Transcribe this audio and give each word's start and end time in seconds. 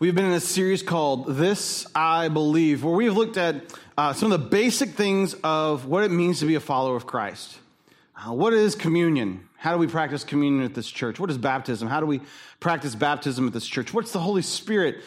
We've 0.00 0.14
been 0.14 0.26
in 0.26 0.32
a 0.32 0.38
series 0.38 0.84
called 0.84 1.26
This 1.26 1.84
I 1.92 2.28
Believe, 2.28 2.84
where 2.84 2.94
we've 2.94 3.16
looked 3.16 3.36
at 3.36 3.76
uh, 3.96 4.12
some 4.12 4.30
of 4.30 4.40
the 4.40 4.46
basic 4.46 4.90
things 4.90 5.34
of 5.42 5.86
what 5.86 6.04
it 6.04 6.12
means 6.12 6.38
to 6.38 6.46
be 6.46 6.54
a 6.54 6.60
follower 6.60 6.94
of 6.94 7.04
Christ. 7.04 7.58
Uh, 8.14 8.32
what 8.32 8.52
is 8.52 8.76
communion? 8.76 9.48
How 9.56 9.72
do 9.72 9.78
we 9.78 9.88
practice 9.88 10.22
communion 10.22 10.62
at 10.62 10.72
this 10.72 10.88
church? 10.88 11.18
What 11.18 11.30
is 11.30 11.38
baptism? 11.38 11.88
How 11.88 11.98
do 11.98 12.06
we 12.06 12.20
practice 12.60 12.94
baptism 12.94 13.48
at 13.48 13.52
this 13.52 13.66
church? 13.66 13.92
What's 13.92 14.12
the 14.12 14.20
Holy 14.20 14.42
Spirit? 14.42 15.02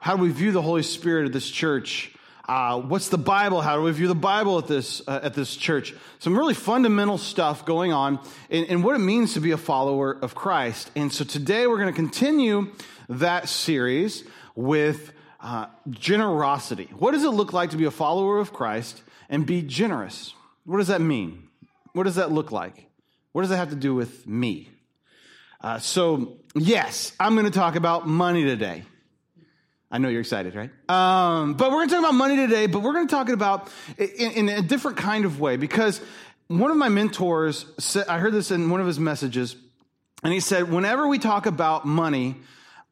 How 0.00 0.16
do 0.16 0.22
we 0.24 0.32
view 0.32 0.50
the 0.50 0.60
Holy 0.60 0.82
Spirit 0.82 1.26
at 1.26 1.32
this 1.32 1.48
church? 1.48 2.12
Uh, 2.48 2.80
what's 2.80 3.10
the 3.10 3.18
Bible? 3.18 3.60
How 3.60 3.76
do 3.76 3.82
we 3.82 3.92
view 3.92 4.08
the 4.08 4.14
Bible 4.16 4.58
at 4.58 4.66
this 4.66 5.02
uh, 5.06 5.20
at 5.22 5.34
this 5.34 5.56
church? 5.56 5.94
Some 6.18 6.36
really 6.36 6.54
fundamental 6.54 7.18
stuff 7.18 7.64
going 7.64 7.92
on 7.92 8.18
in 8.50 8.82
what 8.82 8.96
it 8.96 9.00
means 9.00 9.34
to 9.34 9.40
be 9.40 9.52
a 9.52 9.56
follower 9.56 10.18
of 10.20 10.34
Christ. 10.34 10.90
And 10.96 11.12
so 11.12 11.24
today 11.24 11.68
we're 11.68 11.78
going 11.78 11.92
to 11.92 11.96
continue 11.96 12.72
that 13.08 13.48
series 13.48 14.24
with 14.54 15.12
uh, 15.40 15.66
generosity. 15.90 16.90
What 16.98 17.12
does 17.12 17.24
it 17.24 17.30
look 17.30 17.52
like 17.52 17.70
to 17.70 17.76
be 17.76 17.84
a 17.84 17.90
follower 17.90 18.38
of 18.38 18.52
Christ 18.52 19.02
and 19.28 19.46
be 19.46 19.62
generous? 19.62 20.34
What 20.64 20.78
does 20.78 20.88
that 20.88 21.00
mean? 21.00 21.48
What 21.92 22.04
does 22.04 22.16
that 22.16 22.32
look 22.32 22.52
like? 22.52 22.86
What 23.32 23.42
does 23.42 23.50
that 23.50 23.58
have 23.58 23.70
to 23.70 23.76
do 23.76 23.94
with 23.94 24.26
me? 24.26 24.70
Uh, 25.60 25.78
so, 25.78 26.38
yes, 26.54 27.12
I'm 27.18 27.34
going 27.34 27.46
to 27.46 27.52
talk 27.52 27.76
about 27.76 28.06
money 28.06 28.44
today. 28.44 28.84
I 29.90 29.98
know 29.98 30.08
you're 30.08 30.20
excited, 30.20 30.54
right? 30.54 30.70
Um, 30.88 31.54
but 31.54 31.70
we're 31.70 31.78
going 31.78 31.88
to 31.88 31.94
talk 31.94 32.04
about 32.04 32.14
money 32.14 32.36
today, 32.36 32.66
but 32.66 32.82
we're 32.82 32.92
going 32.92 33.06
to 33.06 33.14
talk 33.14 33.28
about 33.28 33.70
in, 33.98 34.32
in 34.32 34.48
a 34.48 34.62
different 34.62 34.96
kind 34.96 35.24
of 35.24 35.40
way 35.40 35.56
because 35.56 36.00
one 36.48 36.70
of 36.70 36.76
my 36.76 36.88
mentors 36.88 37.66
said, 37.78 38.06
I 38.08 38.18
heard 38.18 38.32
this 38.32 38.50
in 38.50 38.68
one 38.70 38.80
of 38.80 38.86
his 38.86 38.98
messages, 38.98 39.56
and 40.22 40.32
he 40.32 40.40
said, 40.40 40.70
whenever 40.70 41.06
we 41.06 41.18
talk 41.18 41.46
about 41.46 41.86
money, 41.86 42.36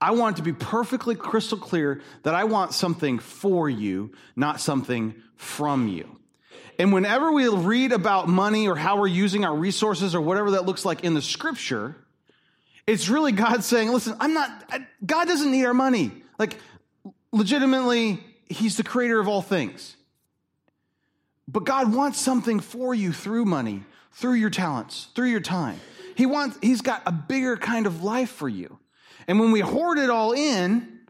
I 0.04 0.10
want 0.10 0.36
it 0.36 0.36
to 0.36 0.42
be 0.42 0.52
perfectly 0.52 1.14
crystal 1.14 1.56
clear 1.56 2.02
that 2.24 2.34
I 2.34 2.44
want 2.44 2.74
something 2.74 3.18
for 3.20 3.70
you, 3.70 4.12
not 4.36 4.60
something 4.60 5.14
from 5.36 5.88
you. 5.88 6.18
And 6.78 6.92
whenever 6.92 7.32
we 7.32 7.48
read 7.48 7.90
about 7.90 8.28
money 8.28 8.68
or 8.68 8.76
how 8.76 9.00
we're 9.00 9.06
using 9.06 9.46
our 9.46 9.56
resources 9.56 10.14
or 10.14 10.20
whatever 10.20 10.50
that 10.50 10.66
looks 10.66 10.84
like 10.84 11.04
in 11.04 11.14
the 11.14 11.22
scripture, 11.22 11.96
it's 12.86 13.08
really 13.08 13.32
God 13.32 13.64
saying, 13.64 13.90
listen, 13.90 14.14
I'm 14.20 14.34
not, 14.34 14.50
God 15.06 15.26
doesn't 15.26 15.50
need 15.50 15.64
our 15.64 15.72
money. 15.72 16.12
Like, 16.38 16.58
legitimately, 17.32 18.22
He's 18.46 18.76
the 18.76 18.84
creator 18.84 19.18
of 19.18 19.26
all 19.26 19.40
things. 19.40 19.96
But 21.48 21.64
God 21.64 21.94
wants 21.94 22.20
something 22.20 22.60
for 22.60 22.94
you 22.94 23.10
through 23.10 23.46
money, 23.46 23.84
through 24.12 24.34
your 24.34 24.50
talents, 24.50 25.08
through 25.14 25.28
your 25.28 25.40
time. 25.40 25.80
He 26.14 26.26
wants, 26.26 26.58
He's 26.60 26.82
got 26.82 27.00
a 27.06 27.12
bigger 27.12 27.56
kind 27.56 27.86
of 27.86 28.04
life 28.04 28.28
for 28.28 28.50
you. 28.50 28.78
And 29.26 29.40
when 29.40 29.52
we 29.52 29.60
hoard 29.60 29.98
it 29.98 30.10
all 30.10 30.32
in, 30.32 31.00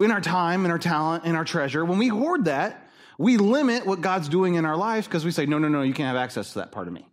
in 0.00 0.10
our 0.10 0.20
time 0.20 0.64
and 0.64 0.72
our 0.72 0.78
talent 0.78 1.24
and 1.24 1.36
our 1.36 1.44
treasure, 1.44 1.84
when 1.84 1.98
we 1.98 2.08
hoard 2.08 2.46
that, 2.46 2.88
we 3.18 3.36
limit 3.36 3.86
what 3.86 4.00
God's 4.00 4.28
doing 4.28 4.54
in 4.54 4.64
our 4.64 4.76
lives 4.76 5.06
because 5.06 5.24
we 5.24 5.30
say, 5.30 5.46
no, 5.46 5.58
no, 5.58 5.68
no, 5.68 5.82
you 5.82 5.94
can't 5.94 6.08
have 6.08 6.16
access 6.16 6.52
to 6.54 6.60
that 6.60 6.72
part 6.72 6.88
of 6.88 6.92
me. 6.92 7.06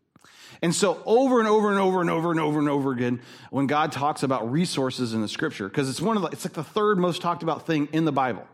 And 0.61 0.75
so 0.75 1.01
over 1.05 1.39
and 1.39 1.47
over 1.47 1.69
and 1.69 1.79
over 1.79 2.01
and 2.01 2.09
over 2.09 2.31
and 2.31 2.39
over 2.39 2.59
and 2.59 2.67
over 2.67 2.91
again, 2.91 3.21
when 3.49 3.67
God 3.67 3.91
talks 3.91 4.23
about 4.23 4.51
resources 4.51 5.13
in 5.13 5.21
the 5.21 5.27
scripture, 5.27 5.69
because 5.69 5.89
it's 5.89 6.01
one 6.01 6.17
of 6.17 6.23
the, 6.23 6.29
it's 6.29 6.43
like 6.43 6.53
the 6.53 6.63
third 6.63 6.97
most 6.97 7.21
talked 7.21 7.43
about 7.43 7.65
thing 7.65 7.87
in 7.93 8.05
the 8.05 8.11
Bible. 8.11 8.45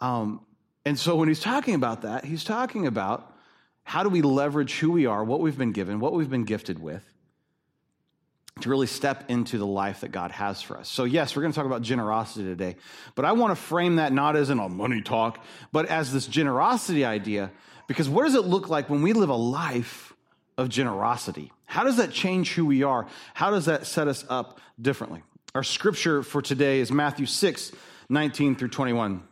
Um, 0.00 0.40
and 0.84 0.98
so 0.98 1.16
when 1.16 1.28
he's 1.28 1.40
talking 1.40 1.74
about 1.74 2.02
that, 2.02 2.24
he's 2.24 2.44
talking 2.44 2.86
about 2.86 3.32
how 3.84 4.02
do 4.02 4.08
we 4.08 4.20
leverage 4.22 4.78
who 4.78 4.90
we 4.90 5.06
are, 5.06 5.22
what 5.22 5.40
we've 5.40 5.56
been 5.56 5.72
given, 5.72 6.00
what 6.00 6.12
we've 6.12 6.30
been 6.30 6.44
gifted 6.44 6.80
with, 6.80 7.04
to 8.60 8.70
really 8.70 8.86
step 8.86 9.24
into 9.28 9.58
the 9.58 9.66
life 9.66 10.00
that 10.00 10.12
God 10.12 10.30
has 10.30 10.62
for 10.62 10.78
us. 10.78 10.88
So, 10.88 11.04
yes, 11.04 11.36
we're 11.36 11.42
going 11.42 11.52
to 11.52 11.56
talk 11.56 11.66
about 11.66 11.82
generosity 11.82 12.44
today, 12.44 12.76
but 13.14 13.26
I 13.26 13.32
want 13.32 13.50
to 13.50 13.56
frame 13.56 13.96
that 13.96 14.12
not 14.12 14.34
as 14.34 14.48
in 14.48 14.58
a 14.58 14.68
money 14.68 15.02
talk, 15.02 15.38
but 15.72 15.86
as 15.86 16.10
this 16.10 16.26
generosity 16.26 17.04
idea, 17.04 17.50
because 17.86 18.08
what 18.08 18.24
does 18.24 18.34
it 18.34 18.46
look 18.46 18.70
like 18.70 18.88
when 18.88 19.02
we 19.02 19.12
live 19.12 19.28
a 19.28 19.36
life 19.36 20.14
of 20.56 20.70
generosity? 20.70 21.52
How 21.66 21.84
does 21.84 21.98
that 21.98 22.12
change 22.12 22.54
who 22.54 22.64
we 22.64 22.82
are? 22.82 23.06
How 23.34 23.50
does 23.50 23.66
that 23.66 23.86
set 23.86 24.08
us 24.08 24.24
up 24.30 24.58
differently? 24.80 25.22
Our 25.54 25.62
scripture 25.62 26.22
for 26.22 26.40
today 26.40 26.80
is 26.80 26.90
Matthew 26.90 27.26
6, 27.26 27.72
19 28.08 28.56
through 28.56 28.68
21. 28.68 29.22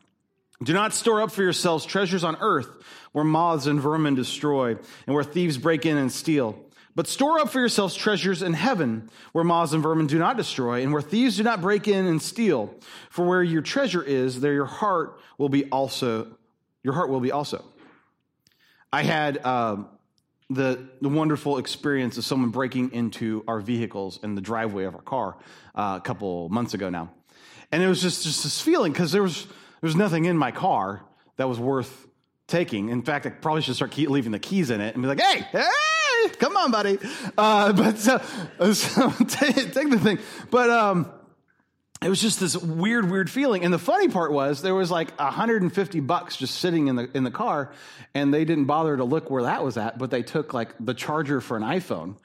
Do 0.63 0.73
not 0.73 0.93
store 0.93 1.23
up 1.23 1.31
for 1.31 1.43
yourselves 1.43 1.87
treasures 1.87 2.25
on 2.25 2.37
earth 2.41 2.69
where 3.13 3.25
moths 3.25 3.67
and 3.67 3.81
vermin 3.81 4.15
destroy 4.15 4.77
and 5.07 5.15
where 5.15 5.25
thieves 5.25 5.57
break 5.57 5.87
in 5.87 5.97
and 5.97 6.13
steal 6.13 6.64
but 6.95 7.09
store 7.09 7.41
up 7.41 7.49
for 7.51 7.59
yourselves 7.59 7.95
treasures 7.95 8.43
in 8.43 8.53
heaven, 8.53 9.11
where 9.33 9.45
moths 9.45 9.73
and 9.73 9.83
vermin 9.83 10.07
do 10.07 10.19
not 10.19 10.37
destroy, 10.37 10.83
and 10.83 10.93
where 10.93 11.03
thieves 11.03 11.37
do 11.37 11.43
not 11.43 11.61
break 11.61 11.89
in 11.89 12.07
and 12.07 12.23
steal. 12.23 12.75
For 13.11 13.25
where 13.25 13.43
your 13.43 13.63
treasure 13.63 14.03
is, 14.03 14.41
there 14.41 14.53
your 14.53 14.67
heart 14.67 15.19
will 15.39 15.49
be 15.49 15.65
also. 15.67 16.37
Your 16.83 16.95
heart 16.95 17.09
will 17.09 17.21
be 17.21 17.33
also. 17.33 17.65
I 18.93 19.03
had 19.03 19.41
uh, 19.43 19.79
the 20.51 20.87
the 21.01 21.09
wonderful 21.09 21.59
experience 21.59 22.17
of 22.17 22.25
someone 22.25 22.51
breaking 22.51 22.93
into 22.93 23.43
our 23.49 23.61
vehicles 23.61 24.21
in 24.23 24.37
the 24.37 24.41
driveway 24.41 24.85
of 24.85 24.95
our 24.95 25.03
car 25.03 25.37
uh, 25.75 25.99
a 25.99 26.01
couple 26.01 26.49
months 26.49 26.75
ago 26.75 26.91
now, 26.91 27.11
and 27.73 27.83
it 27.83 27.89
was 27.89 28.01
just 28.01 28.23
just 28.23 28.45
this 28.45 28.61
feeling 28.61 28.93
because 28.93 29.11
there 29.11 29.23
was 29.23 29.47
there 29.47 29.89
was 29.89 29.97
nothing 29.97 30.27
in 30.27 30.39
my 30.39 30.53
car 30.53 31.03
that 31.37 31.49
was 31.49 31.59
worth 31.59 32.07
taking. 32.47 32.91
In 32.91 33.03
fact, 33.03 33.27
I 33.27 33.31
probably 33.31 33.63
should 33.63 33.75
start 33.75 33.99
leaving 33.99 34.31
the 34.31 34.39
keys 34.39 34.71
in 34.71 34.81
it 34.81 34.95
and 34.95 35.03
be 35.03 35.09
like, 35.09 35.21
"Hey, 35.21 35.41
hey!" 35.51 35.94
Come 36.39 36.57
on, 36.57 36.71
buddy. 36.71 36.99
Uh, 37.37 37.73
but 37.73 37.99
so, 37.99 38.19
so 38.73 39.11
take, 39.29 39.73
take, 39.73 39.91
the 39.91 39.99
thing. 39.99 40.19
But 40.51 40.71
um, 40.71 41.11
it 42.03 42.09
was 42.09 42.21
just 42.21 42.39
this 42.39 42.57
weird, 42.57 43.11
weird 43.11 43.31
feeling. 43.31 43.65
And 43.65 43.73
the 43.73 43.79
funny 43.79 44.09
part 44.09 44.33
was 44.33 44.61
there 44.61 44.75
was 44.75 44.91
like 44.91 45.19
150 45.19 46.01
bucks 46.01 46.37
just 46.37 46.57
sitting 46.57 46.89
in 46.89 46.97
the 46.97 47.09
in 47.15 47.25
the 47.25 47.31
car, 47.31 47.73
and 48.15 48.33
they 48.33 48.45
didn't 48.45 48.67
bother 48.67 48.97
to 48.97 49.05
look 49.05 49.31
where 49.31 49.45
that 49.45 49.65
was 49.65 49.77
at, 49.77 49.99
but 49.99 50.11
they 50.11 50.23
took 50.23 50.53
like 50.53 50.75
the 50.79 50.95
charger 50.95 51.41
for 51.41 51.57
an 51.57 51.63
iPhone. 51.63 52.17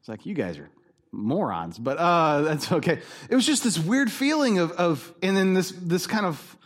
It's 0.00 0.08
like 0.08 0.26
you 0.26 0.34
guys 0.34 0.58
are 0.58 0.68
morons, 1.12 1.78
but 1.78 1.98
uh, 1.98 2.42
that's 2.48 2.72
okay. 2.72 3.00
It 3.30 3.34
was 3.34 3.46
just 3.46 3.64
this 3.64 3.78
weird 3.78 4.10
feeling 4.10 4.58
of 4.58 4.72
of, 4.72 5.14
and 5.22 5.36
then 5.36 5.54
this 5.54 5.70
this 5.70 6.06
kind 6.06 6.26
of. 6.26 6.56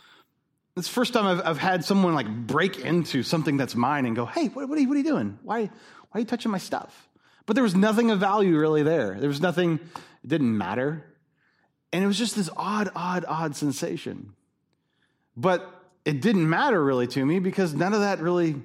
The 0.75 0.81
first 0.81 1.13
time 1.13 1.27
I've, 1.27 1.45
I've 1.45 1.57
had 1.59 1.85
someone 1.85 2.15
like 2.15 2.27
break 2.27 2.79
into 2.79 3.21
something 3.21 3.57
that's 3.57 3.75
mine 3.75 4.07
and 4.07 4.15
go, 4.15 4.25
"Hey, 4.25 4.47
what, 4.47 4.67
what, 4.67 4.75
are, 4.75 4.81
you, 4.81 4.87
what 4.87 4.95
are 4.95 5.01
you 5.01 5.03
doing? 5.03 5.37
Why, 5.43 5.69
why 6.13 6.19
are 6.19 6.21
you 6.21 6.27
touching 6.27 6.51
my 6.51 6.59
stuff? 6.59 7.09
But 7.47 7.55
there 7.55 7.63
was 7.63 7.75
nothing 7.75 8.11
of 8.11 8.19
value 8.19 8.55
really 8.55 8.83
there. 8.83 9.17
There 9.19 9.27
was 9.27 9.41
nothing, 9.41 9.79
it 10.23 10.27
didn't 10.27 10.55
matter. 10.55 11.03
And 11.91 12.03
it 12.03 12.07
was 12.07 12.19
just 12.19 12.35
this 12.35 12.51
odd, 12.55 12.91
odd, 12.95 13.25
odd 13.27 13.55
sensation. 13.55 14.33
But 15.35 15.67
it 16.05 16.21
didn't 16.21 16.47
matter 16.47 16.81
really 16.83 17.07
to 17.07 17.25
me 17.25 17.39
because 17.39 17.73
none 17.73 17.93
of 17.93 18.01
that 18.01 18.19
really, 18.19 18.55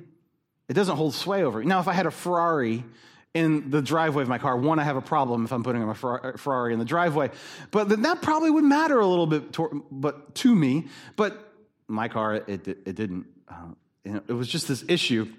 it 0.68 0.74
doesn't 0.74 0.96
hold 0.96 1.14
sway 1.14 1.42
over 1.42 1.60
me. 1.60 1.64
Now, 1.64 1.80
if 1.80 1.88
I 1.88 1.94
had 1.94 2.04
a 2.04 2.10
Ferrari 2.10 2.84
in 3.32 3.70
the 3.70 3.80
driveway 3.80 4.24
of 4.24 4.28
my 4.28 4.36
car, 4.36 4.54
one, 4.54 4.78
I 4.78 4.84
have 4.84 4.96
a 4.96 5.02
problem 5.02 5.46
if 5.46 5.52
I'm 5.52 5.64
putting 5.64 5.82
a 5.82 5.94
Ferrari 5.94 6.74
in 6.74 6.78
the 6.78 6.84
driveway. 6.84 7.30
But 7.70 7.88
then 7.88 8.02
that 8.02 8.20
probably 8.20 8.50
would 8.50 8.64
matter 8.64 9.00
a 9.00 9.06
little 9.06 9.26
bit 9.26 9.54
to, 9.54 9.86
but 9.90 10.34
to 10.36 10.54
me. 10.54 10.88
But 11.16 11.50
my 11.86 12.08
car, 12.08 12.34
it, 12.34 12.68
it, 12.68 12.94
didn't. 12.94 13.26
Uh, 13.48 13.72
it 14.04 14.32
was 14.32 14.48
just 14.48 14.68
this 14.68 14.84
issue. 14.86 15.32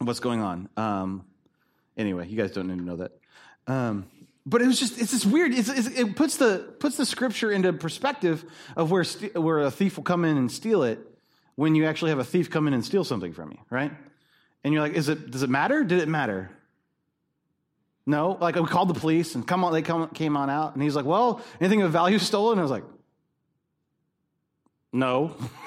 Of 0.00 0.06
what's 0.06 0.20
going 0.20 0.40
on? 0.40 0.68
Um, 0.76 1.24
Anyway, 1.96 2.28
you 2.28 2.36
guys 2.36 2.52
don't 2.52 2.68
need 2.68 2.78
to 2.78 2.84
know 2.84 2.96
that. 2.96 3.12
Um, 3.66 4.06
but 4.46 4.60
it 4.60 4.66
was 4.66 4.78
just 4.78 5.00
it's 5.00 5.12
this 5.12 5.24
weird 5.24 5.54
it's, 5.54 5.68
it's, 5.68 5.88
it 5.88 6.16
puts 6.16 6.36
the 6.36 6.74
puts 6.78 6.96
the 6.96 7.06
scripture 7.06 7.50
into 7.50 7.72
perspective 7.72 8.44
of 8.76 8.90
where 8.90 9.04
st- 9.04 9.34
where 9.34 9.60
a 9.60 9.70
thief 9.70 9.96
will 9.96 10.04
come 10.04 10.24
in 10.24 10.36
and 10.36 10.50
steal 10.50 10.82
it 10.82 10.98
when 11.54 11.74
you 11.74 11.86
actually 11.86 12.10
have 12.10 12.18
a 12.18 12.24
thief 12.24 12.50
come 12.50 12.66
in 12.68 12.74
and 12.74 12.84
steal 12.84 13.04
something 13.04 13.32
from 13.32 13.50
you 13.52 13.58
right? 13.70 13.92
And 14.62 14.74
you're 14.74 14.82
like 14.82 14.92
is 14.92 15.08
it 15.08 15.30
does 15.30 15.42
it 15.42 15.50
matter? 15.50 15.82
Did 15.82 16.00
it 16.00 16.08
matter? 16.08 16.50
No? 18.06 18.36
Like 18.38 18.56
we 18.56 18.66
called 18.66 18.88
the 18.88 19.00
police 19.00 19.34
and 19.34 19.46
come 19.46 19.64
on 19.64 19.72
they 19.72 19.82
come, 19.82 20.08
came 20.10 20.36
on 20.36 20.50
out 20.50 20.74
and 20.74 20.82
he's 20.82 20.96
like 20.96 21.06
well 21.06 21.40
anything 21.60 21.82
of 21.82 21.90
value 21.90 22.18
stolen? 22.18 22.58
I 22.58 22.62
was 22.62 22.70
like 22.70 22.84
no 24.92 25.34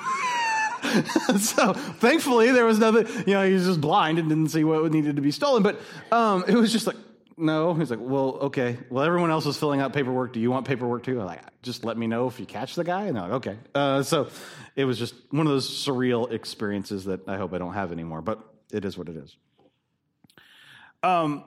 so 1.40 1.74
thankfully 1.74 2.52
there 2.52 2.66
was 2.66 2.80
nothing, 2.80 3.08
you 3.28 3.34
know, 3.34 3.46
he 3.46 3.54
was 3.54 3.66
just 3.66 3.82
blind 3.82 4.20
and 4.20 4.30
didn't 4.30 4.50
see 4.50 4.64
what 4.64 4.92
needed 4.92 5.16
to 5.16 5.22
be 5.22 5.32
stolen. 5.32 5.64
But 5.64 5.80
um, 6.12 6.44
it 6.48 6.56
was 6.56 6.72
just 6.72 6.88
like, 6.88 6.96
no. 7.38 7.74
He's 7.76 7.92
like, 7.92 8.00
well, 8.02 8.38
okay. 8.42 8.78
Well, 8.90 9.04
everyone 9.04 9.30
else 9.30 9.46
is 9.46 9.58
filling 9.58 9.80
out 9.80 9.94
paperwork. 9.94 10.34
Do 10.34 10.40
you 10.40 10.50
want 10.50 10.68
paperwork 10.68 11.04
too? 11.04 11.20
I'm 11.20 11.28
like, 11.28 11.42
just 11.62 11.86
let 11.86 11.98
me 11.98 12.08
know 12.08 12.28
if 12.28 12.40
you 12.40 12.46
catch 12.46 12.76
the 12.76 12.84
guy. 12.84 13.06
And 13.06 13.18
I'm 13.18 13.30
like, 13.30 13.48
okay. 13.48 13.58
Uh, 13.76 14.04
so 14.04 14.30
it 14.76 14.86
was 14.86 14.98
just 14.98 15.14
one 15.30 15.46
of 15.46 15.54
those 15.54 15.70
surreal 15.70 16.32
experiences 16.32 17.06
that 17.06 17.28
I 17.28 17.38
hope 17.38 17.54
I 17.54 17.60
don't 17.60 17.74
have 17.74 17.92
anymore, 17.92 18.22
but 18.22 18.40
it 18.72 18.86
is 18.86 18.98
what 18.98 19.08
it 19.08 19.16
is. 19.16 19.36
Um, 21.04 21.44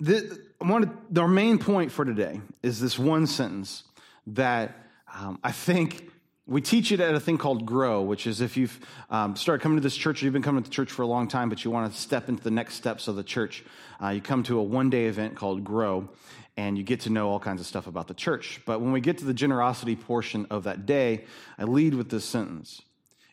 the, 0.00 0.38
one, 0.58 0.96
the 1.10 1.28
main 1.28 1.58
point 1.58 1.92
for 1.92 2.04
today 2.04 2.40
is 2.62 2.80
this 2.80 2.98
one 2.98 3.26
sentence 3.26 3.84
that 4.28 4.76
um, 5.14 5.38
I 5.44 5.52
think 5.52 6.10
we 6.46 6.60
teach 6.60 6.92
it 6.92 7.00
at 7.00 7.14
a 7.14 7.20
thing 7.20 7.38
called 7.38 7.64
Grow, 7.64 8.02
which 8.02 8.26
is 8.26 8.40
if 8.40 8.56
you've 8.56 8.78
um, 9.08 9.34
started 9.34 9.62
coming 9.62 9.78
to 9.78 9.82
this 9.82 9.96
church, 9.96 10.22
or 10.22 10.26
you've 10.26 10.34
been 10.34 10.42
coming 10.42 10.62
to 10.62 10.68
the 10.68 10.74
church 10.74 10.90
for 10.90 11.02
a 11.02 11.06
long 11.06 11.26
time, 11.26 11.48
but 11.48 11.64
you 11.64 11.70
want 11.70 11.90
to 11.92 11.98
step 11.98 12.28
into 12.28 12.42
the 12.42 12.50
next 12.50 12.74
steps 12.74 13.08
of 13.08 13.16
the 13.16 13.24
church, 13.24 13.64
uh, 14.02 14.08
you 14.08 14.20
come 14.20 14.42
to 14.42 14.58
a 14.58 14.62
one 14.62 14.90
day 14.90 15.06
event 15.06 15.36
called 15.36 15.64
Grow. 15.64 16.08
and 16.56 16.78
you 16.78 16.84
get 16.84 17.00
to 17.00 17.10
know 17.10 17.30
all 17.30 17.40
kinds 17.40 17.60
of 17.60 17.66
stuff 17.66 17.86
about 17.86 18.06
the 18.06 18.14
church. 18.14 18.60
But 18.64 18.80
when 18.80 18.92
we 18.92 19.00
get 19.00 19.18
to 19.18 19.24
the 19.24 19.34
generosity 19.34 19.96
portion 19.96 20.46
of 20.50 20.64
that 20.64 20.86
day, 20.86 21.24
I 21.58 21.64
lead 21.64 21.94
with 21.94 22.10
this 22.10 22.24
sentence 22.24 22.82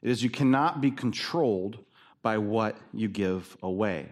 It 0.01 0.09
is, 0.09 0.23
You 0.23 0.29
cannot 0.29 0.81
be 0.81 0.89
controlled 0.89 1.77
by 2.21 2.37
what 2.37 2.77
you 2.93 3.07
give 3.07 3.57
away. 3.61 4.07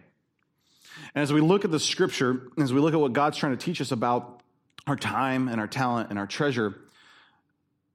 And 1.15 1.23
as 1.23 1.31
we 1.31 1.41
look 1.41 1.63
at 1.63 1.71
the 1.71 1.79
scripture, 1.79 2.49
as 2.57 2.73
we 2.73 2.81
look 2.81 2.93
at 2.93 2.99
what 2.99 3.13
God's 3.13 3.37
trying 3.37 3.55
to 3.55 3.63
teach 3.63 3.79
us 3.79 3.91
about 3.91 4.41
our 4.87 4.95
time 4.95 5.47
and 5.47 5.59
our 5.59 5.67
talent 5.67 6.09
and 6.09 6.19
our 6.19 6.27
treasure, 6.27 6.75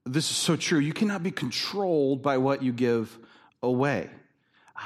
this 0.07 0.31
is 0.31 0.37
so 0.37 0.57
true. 0.57 0.79
You 0.79 0.93
cannot 0.93 1.23
be 1.23 1.31
controlled 1.31 2.23
by 2.23 2.39
what 2.39 2.63
you 2.63 2.73
give 2.73 3.19
away. 3.63 4.11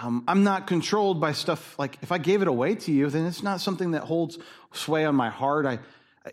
Um, 0.02 0.24
I'm 0.28 0.44
not 0.44 0.66
controlled 0.66 1.20
by 1.20 1.32
stuff 1.32 1.78
like 1.78 1.98
if 2.02 2.12
I 2.12 2.18
gave 2.18 2.42
it 2.42 2.48
away 2.48 2.74
to 2.74 2.92
you, 2.92 3.08
then 3.08 3.26
it's 3.26 3.42
not 3.42 3.60
something 3.60 3.92
that 3.92 4.02
holds 4.02 4.38
sway 4.72 5.04
on 5.04 5.14
my 5.14 5.30
heart. 5.30 5.66
I, 5.66 5.78
I, 6.24 6.32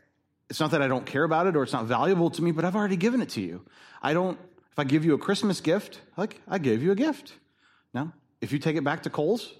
it's 0.49 0.59
not 0.59 0.71
that 0.71 0.81
I 0.81 0.87
don't 0.87 1.05
care 1.05 1.23
about 1.23 1.47
it 1.47 1.55
or 1.55 1.63
it's 1.63 1.73
not 1.73 1.85
valuable 1.85 2.29
to 2.31 2.41
me, 2.41 2.51
but 2.51 2.65
I've 2.65 2.75
already 2.75 2.97
given 2.97 3.21
it 3.21 3.29
to 3.29 3.41
you. 3.41 3.65
I 4.01 4.13
don't. 4.13 4.37
If 4.71 4.79
I 4.79 4.83
give 4.83 5.05
you 5.05 5.13
a 5.13 5.17
Christmas 5.17 5.61
gift, 5.61 6.01
like 6.17 6.41
I 6.49 6.57
gave 6.57 6.83
you 6.83 6.91
a 6.91 6.95
gift. 6.95 7.33
Now, 7.93 8.11
if 8.41 8.51
you 8.51 8.59
take 8.59 8.75
it 8.75 8.83
back 8.83 9.03
to 9.03 9.09
Kohl's, 9.09 9.53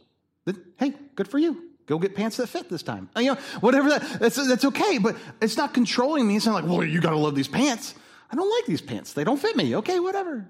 then 0.44 0.62
hey, 0.78 0.94
good 1.16 1.30
for 1.30 1.40
you. 1.40 1.72
Go 1.86 2.00
get 2.00 2.16
pants 2.16 2.38
that 2.38 2.48
fit 2.48 2.68
this 2.68 2.84
time. 2.84 3.10
You 3.16 3.34
know, 3.34 3.40
whatever 3.62 3.90
that, 3.90 4.20
that's, 4.20 4.48
that's 4.48 4.66
okay, 4.66 4.98
but 4.98 5.16
it's 5.42 5.56
not 5.56 5.74
controlling 5.74 6.28
me. 6.28 6.36
It's 6.36 6.46
not 6.46 6.56
like, 6.56 6.66
well, 6.66 6.84
you 6.84 7.00
got 7.00 7.12
to 7.12 7.18
love 7.18 7.36
these 7.36 7.48
pants. 7.48 7.94
I 8.32 8.36
don't 8.36 8.50
like 8.50 8.66
these 8.66 8.82
pants. 8.82 9.14
They 9.14 9.24
don't 9.24 9.40
fit 9.40 9.56
me. 9.56 9.76
Okay, 9.78 10.00
whatever. 10.00 10.48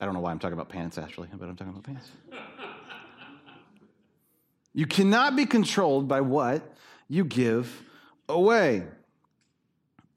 I 0.00 0.04
don't 0.04 0.14
know 0.14 0.20
why 0.20 0.30
I'm 0.30 0.38
talking 0.38 0.54
about 0.54 0.68
pants, 0.68 0.98
actually, 0.98 1.28
but 1.32 1.48
I'm 1.48 1.56
talking 1.56 1.72
about 1.72 1.84
pants. 1.84 2.10
you 4.74 4.86
cannot 4.86 5.36
be 5.36 5.46
controlled 5.46 6.06
by 6.06 6.20
what 6.20 6.62
you 7.08 7.24
give 7.24 7.82
away. 8.28 8.84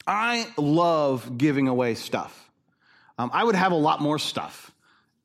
I 0.06 0.48
love 0.58 1.38
giving 1.38 1.68
away 1.68 1.96
stuff. 1.96 2.50
Um, 3.18 3.30
I 3.34 3.44
would 3.44 3.56
have 3.56 3.72
a 3.72 3.76
lot 3.76 4.02
more 4.02 4.20
stuff 4.20 4.72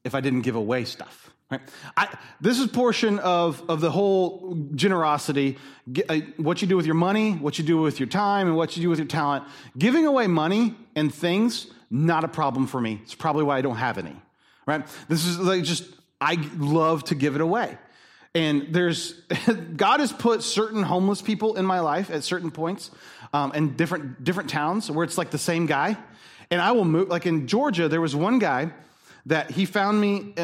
if 0.04 0.14
I 0.14 0.20
didn't 0.20 0.42
give 0.42 0.56
away 0.56 0.84
stuff. 0.84 1.33
Right? 1.50 1.60
I, 1.96 2.16
this 2.40 2.58
is 2.58 2.66
portion 2.68 3.18
of, 3.18 3.62
of 3.68 3.80
the 3.80 3.90
whole 3.90 4.56
generosity. 4.74 5.58
Uh, 6.08 6.20
what 6.36 6.62
you 6.62 6.68
do 6.68 6.76
with 6.76 6.86
your 6.86 6.94
money, 6.94 7.32
what 7.32 7.58
you 7.58 7.64
do 7.64 7.78
with 7.78 8.00
your 8.00 8.08
time, 8.08 8.48
and 8.48 8.56
what 8.56 8.76
you 8.76 8.82
do 8.82 8.88
with 8.88 8.98
your 8.98 9.08
talent. 9.08 9.44
Giving 9.76 10.06
away 10.06 10.26
money 10.26 10.74
and 10.96 11.14
things, 11.14 11.66
not 11.90 12.24
a 12.24 12.28
problem 12.28 12.66
for 12.66 12.80
me. 12.80 13.00
It's 13.02 13.14
probably 13.14 13.44
why 13.44 13.58
I 13.58 13.60
don't 13.60 13.76
have 13.76 13.98
any 13.98 14.16
right? 14.66 14.86
This 15.08 15.26
is 15.26 15.38
like 15.38 15.62
just, 15.62 15.84
I 16.20 16.36
love 16.56 17.04
to 17.04 17.14
give 17.14 17.34
it 17.34 17.40
away. 17.40 17.76
And 18.34 18.68
there's, 18.70 19.12
God 19.76 20.00
has 20.00 20.12
put 20.12 20.42
certain 20.42 20.82
homeless 20.82 21.22
people 21.22 21.56
in 21.56 21.64
my 21.64 21.80
life 21.80 22.10
at 22.10 22.24
certain 22.24 22.50
points 22.50 22.90
um, 23.32 23.52
in 23.52 23.76
different, 23.76 24.24
different 24.24 24.50
towns 24.50 24.90
where 24.90 25.04
it's 25.04 25.18
like 25.18 25.30
the 25.30 25.38
same 25.38 25.66
guy. 25.66 25.96
And 26.50 26.60
I 26.60 26.72
will 26.72 26.84
move, 26.84 27.08
like 27.08 27.26
in 27.26 27.46
Georgia, 27.46 27.88
there 27.88 28.00
was 28.00 28.14
one 28.14 28.38
guy 28.38 28.72
that 29.26 29.50
he 29.50 29.64
found 29.64 30.00
me 30.00 30.34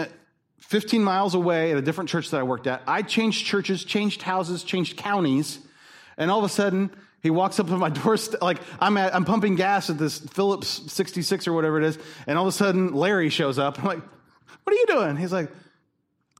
15 0.60 1.02
miles 1.02 1.34
away 1.34 1.72
at 1.72 1.78
a 1.78 1.82
different 1.82 2.10
church 2.10 2.30
that 2.30 2.38
I 2.38 2.42
worked 2.42 2.66
at. 2.66 2.82
I 2.86 3.02
changed 3.02 3.46
churches, 3.46 3.84
changed 3.84 4.22
houses, 4.22 4.62
changed 4.62 4.96
counties. 4.96 5.58
And 6.16 6.30
all 6.30 6.38
of 6.38 6.44
a 6.44 6.48
sudden, 6.48 6.90
he 7.22 7.30
walks 7.30 7.58
up 7.58 7.66
to 7.66 7.76
my 7.76 7.88
doorstep, 7.90 8.42
like 8.42 8.58
I'm, 8.78 8.96
at, 8.96 9.14
I'm 9.14 9.24
pumping 9.24 9.56
gas 9.56 9.90
at 9.90 9.98
this 9.98 10.18
Phillips 10.18 10.92
66 10.92 11.48
or 11.48 11.52
whatever 11.52 11.78
it 11.78 11.84
is, 11.84 11.98
and 12.26 12.38
all 12.38 12.44
of 12.44 12.48
a 12.48 12.56
sudden 12.56 12.94
Larry 12.94 13.30
shows 13.30 13.58
up. 13.58 13.78
I'm 13.78 13.84
like, 13.84 14.02
what 14.64 14.74
are 14.74 14.78
you 14.78 14.86
doing? 14.86 15.16
He's 15.16 15.32
like, 15.32 15.50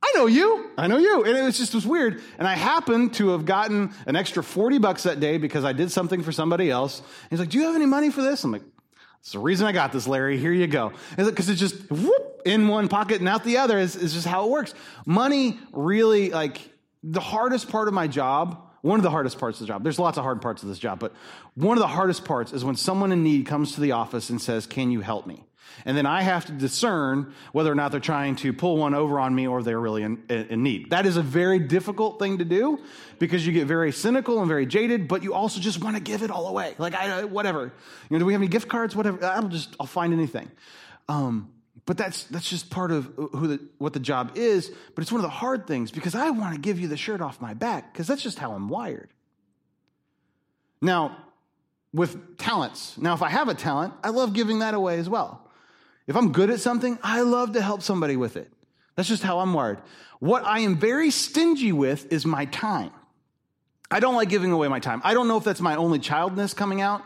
I 0.02 0.12
know 0.14 0.26
you. 0.26 0.70
I 0.78 0.86
know 0.86 0.96
you. 0.96 1.24
And 1.24 1.36
it 1.36 1.42
was 1.42 1.58
just 1.58 1.74
was 1.74 1.86
weird. 1.86 2.22
And 2.38 2.48
I 2.48 2.54
happened 2.54 3.14
to 3.14 3.30
have 3.30 3.44
gotten 3.44 3.92
an 4.06 4.16
extra 4.16 4.42
40 4.42 4.78
bucks 4.78 5.02
that 5.02 5.20
day 5.20 5.36
because 5.36 5.64
I 5.64 5.72
did 5.72 5.90
something 5.90 6.22
for 6.22 6.32
somebody 6.32 6.70
else. 6.70 7.02
He's 7.28 7.38
like, 7.38 7.50
Do 7.50 7.58
you 7.58 7.64
have 7.64 7.74
any 7.74 7.86
money 7.86 8.10
for 8.10 8.22
this? 8.22 8.42
I'm 8.42 8.52
like, 8.52 8.62
It's 9.20 9.32
the 9.32 9.38
reason 9.38 9.66
I 9.66 9.72
got 9.72 9.92
this, 9.92 10.08
Larry. 10.08 10.38
Here 10.38 10.52
you 10.52 10.66
go. 10.66 10.92
Because 11.16 11.50
it's 11.50 11.60
just 11.60 11.90
whoop, 11.90 12.29
in 12.44 12.68
one 12.68 12.88
pocket 12.88 13.20
and 13.20 13.28
out 13.28 13.44
the 13.44 13.58
other 13.58 13.78
is, 13.78 13.96
is 13.96 14.12
just 14.12 14.26
how 14.26 14.44
it 14.44 14.50
works. 14.50 14.74
Money 15.06 15.58
really, 15.72 16.30
like, 16.30 16.60
the 17.02 17.20
hardest 17.20 17.70
part 17.70 17.88
of 17.88 17.94
my 17.94 18.06
job 18.06 18.66
one 18.82 18.98
of 18.98 19.02
the 19.02 19.10
hardest 19.10 19.38
parts 19.38 19.60
of 19.60 19.66
the 19.66 19.72
job. 19.72 19.82
There's 19.82 19.98
lots 19.98 20.16
of 20.16 20.24
hard 20.24 20.40
parts 20.40 20.62
of 20.62 20.68
this 20.68 20.78
job, 20.78 21.00
but 21.00 21.12
one 21.54 21.76
of 21.76 21.82
the 21.82 21.88
hardest 21.88 22.24
parts 22.24 22.52
is 22.52 22.64
when 22.64 22.76
someone 22.76 23.12
in 23.12 23.22
need 23.22 23.46
comes 23.46 23.74
to 23.74 23.80
the 23.80 23.92
office 23.92 24.30
and 24.30 24.40
says, 24.40 24.66
Can 24.66 24.90
you 24.90 25.00
help 25.00 25.26
me? 25.26 25.44
And 25.84 25.96
then 25.96 26.04
I 26.04 26.22
have 26.22 26.46
to 26.46 26.52
discern 26.52 27.32
whether 27.52 27.70
or 27.70 27.74
not 27.74 27.90
they're 27.90 28.00
trying 28.00 28.36
to 28.36 28.52
pull 28.52 28.76
one 28.76 28.92
over 28.92 29.20
on 29.20 29.34
me 29.34 29.46
or 29.46 29.62
they're 29.62 29.80
really 29.80 30.02
in, 30.02 30.22
in, 30.28 30.62
need. 30.62 30.90
That 30.90 31.06
is 31.06 31.16
a 31.16 31.22
very 31.22 31.58
difficult 31.58 32.18
thing 32.18 32.38
to 32.38 32.44
do 32.44 32.80
because 33.18 33.46
you 33.46 33.52
get 33.52 33.66
very 33.66 33.92
cynical 33.92 34.40
and 34.40 34.48
very 34.48 34.66
jaded, 34.66 35.08
but 35.08 35.22
you 35.22 35.32
also 35.32 35.60
just 35.60 35.82
want 35.82 35.96
to 35.96 36.02
give 36.02 36.22
it 36.22 36.30
all 36.30 36.48
away. 36.48 36.74
Like, 36.76 36.94
I, 36.94 37.24
whatever. 37.24 37.62
You 37.62 37.70
know, 38.10 38.18
do 38.18 38.24
we 38.26 38.32
have 38.32 38.42
any 38.42 38.48
gift 38.48 38.68
cards? 38.68 38.96
Whatever. 38.96 39.24
I'll 39.24 39.48
just, 39.48 39.74
I'll 39.78 39.86
find 39.86 40.12
anything. 40.12 40.50
Um, 41.08 41.50
but 41.86 41.96
that's, 41.96 42.24
that's 42.24 42.48
just 42.48 42.70
part 42.70 42.90
of 42.90 43.06
who 43.16 43.46
the, 43.46 43.60
what 43.78 43.92
the 43.92 44.00
job 44.00 44.32
is. 44.36 44.70
But 44.94 45.02
it's 45.02 45.12
one 45.12 45.20
of 45.20 45.24
the 45.24 45.28
hard 45.28 45.66
things 45.66 45.90
because 45.90 46.14
I 46.14 46.30
want 46.30 46.54
to 46.54 46.60
give 46.60 46.78
you 46.78 46.88
the 46.88 46.96
shirt 46.96 47.20
off 47.20 47.40
my 47.40 47.54
back 47.54 47.92
because 47.92 48.06
that's 48.06 48.22
just 48.22 48.38
how 48.38 48.52
I'm 48.52 48.68
wired. 48.68 49.10
Now, 50.82 51.16
with 51.92 52.38
talents, 52.38 52.96
now 52.96 53.14
if 53.14 53.22
I 53.22 53.28
have 53.28 53.48
a 53.48 53.54
talent, 53.54 53.94
I 54.02 54.10
love 54.10 54.32
giving 54.32 54.60
that 54.60 54.74
away 54.74 54.98
as 54.98 55.08
well. 55.08 55.46
If 56.06 56.16
I'm 56.16 56.32
good 56.32 56.50
at 56.50 56.60
something, 56.60 56.98
I 57.02 57.22
love 57.22 57.52
to 57.52 57.62
help 57.62 57.82
somebody 57.82 58.16
with 58.16 58.36
it. 58.36 58.52
That's 58.96 59.08
just 59.08 59.22
how 59.22 59.40
I'm 59.40 59.52
wired. 59.52 59.78
What 60.18 60.44
I 60.44 60.60
am 60.60 60.76
very 60.76 61.10
stingy 61.10 61.72
with 61.72 62.12
is 62.12 62.26
my 62.26 62.44
time. 62.46 62.90
I 63.90 64.00
don't 64.00 64.14
like 64.14 64.28
giving 64.28 64.52
away 64.52 64.68
my 64.68 64.78
time. 64.78 65.00
I 65.04 65.14
don't 65.14 65.26
know 65.26 65.36
if 65.36 65.44
that's 65.44 65.60
my 65.60 65.76
only 65.76 65.98
childness 65.98 66.54
coming 66.54 66.80
out. 66.80 67.02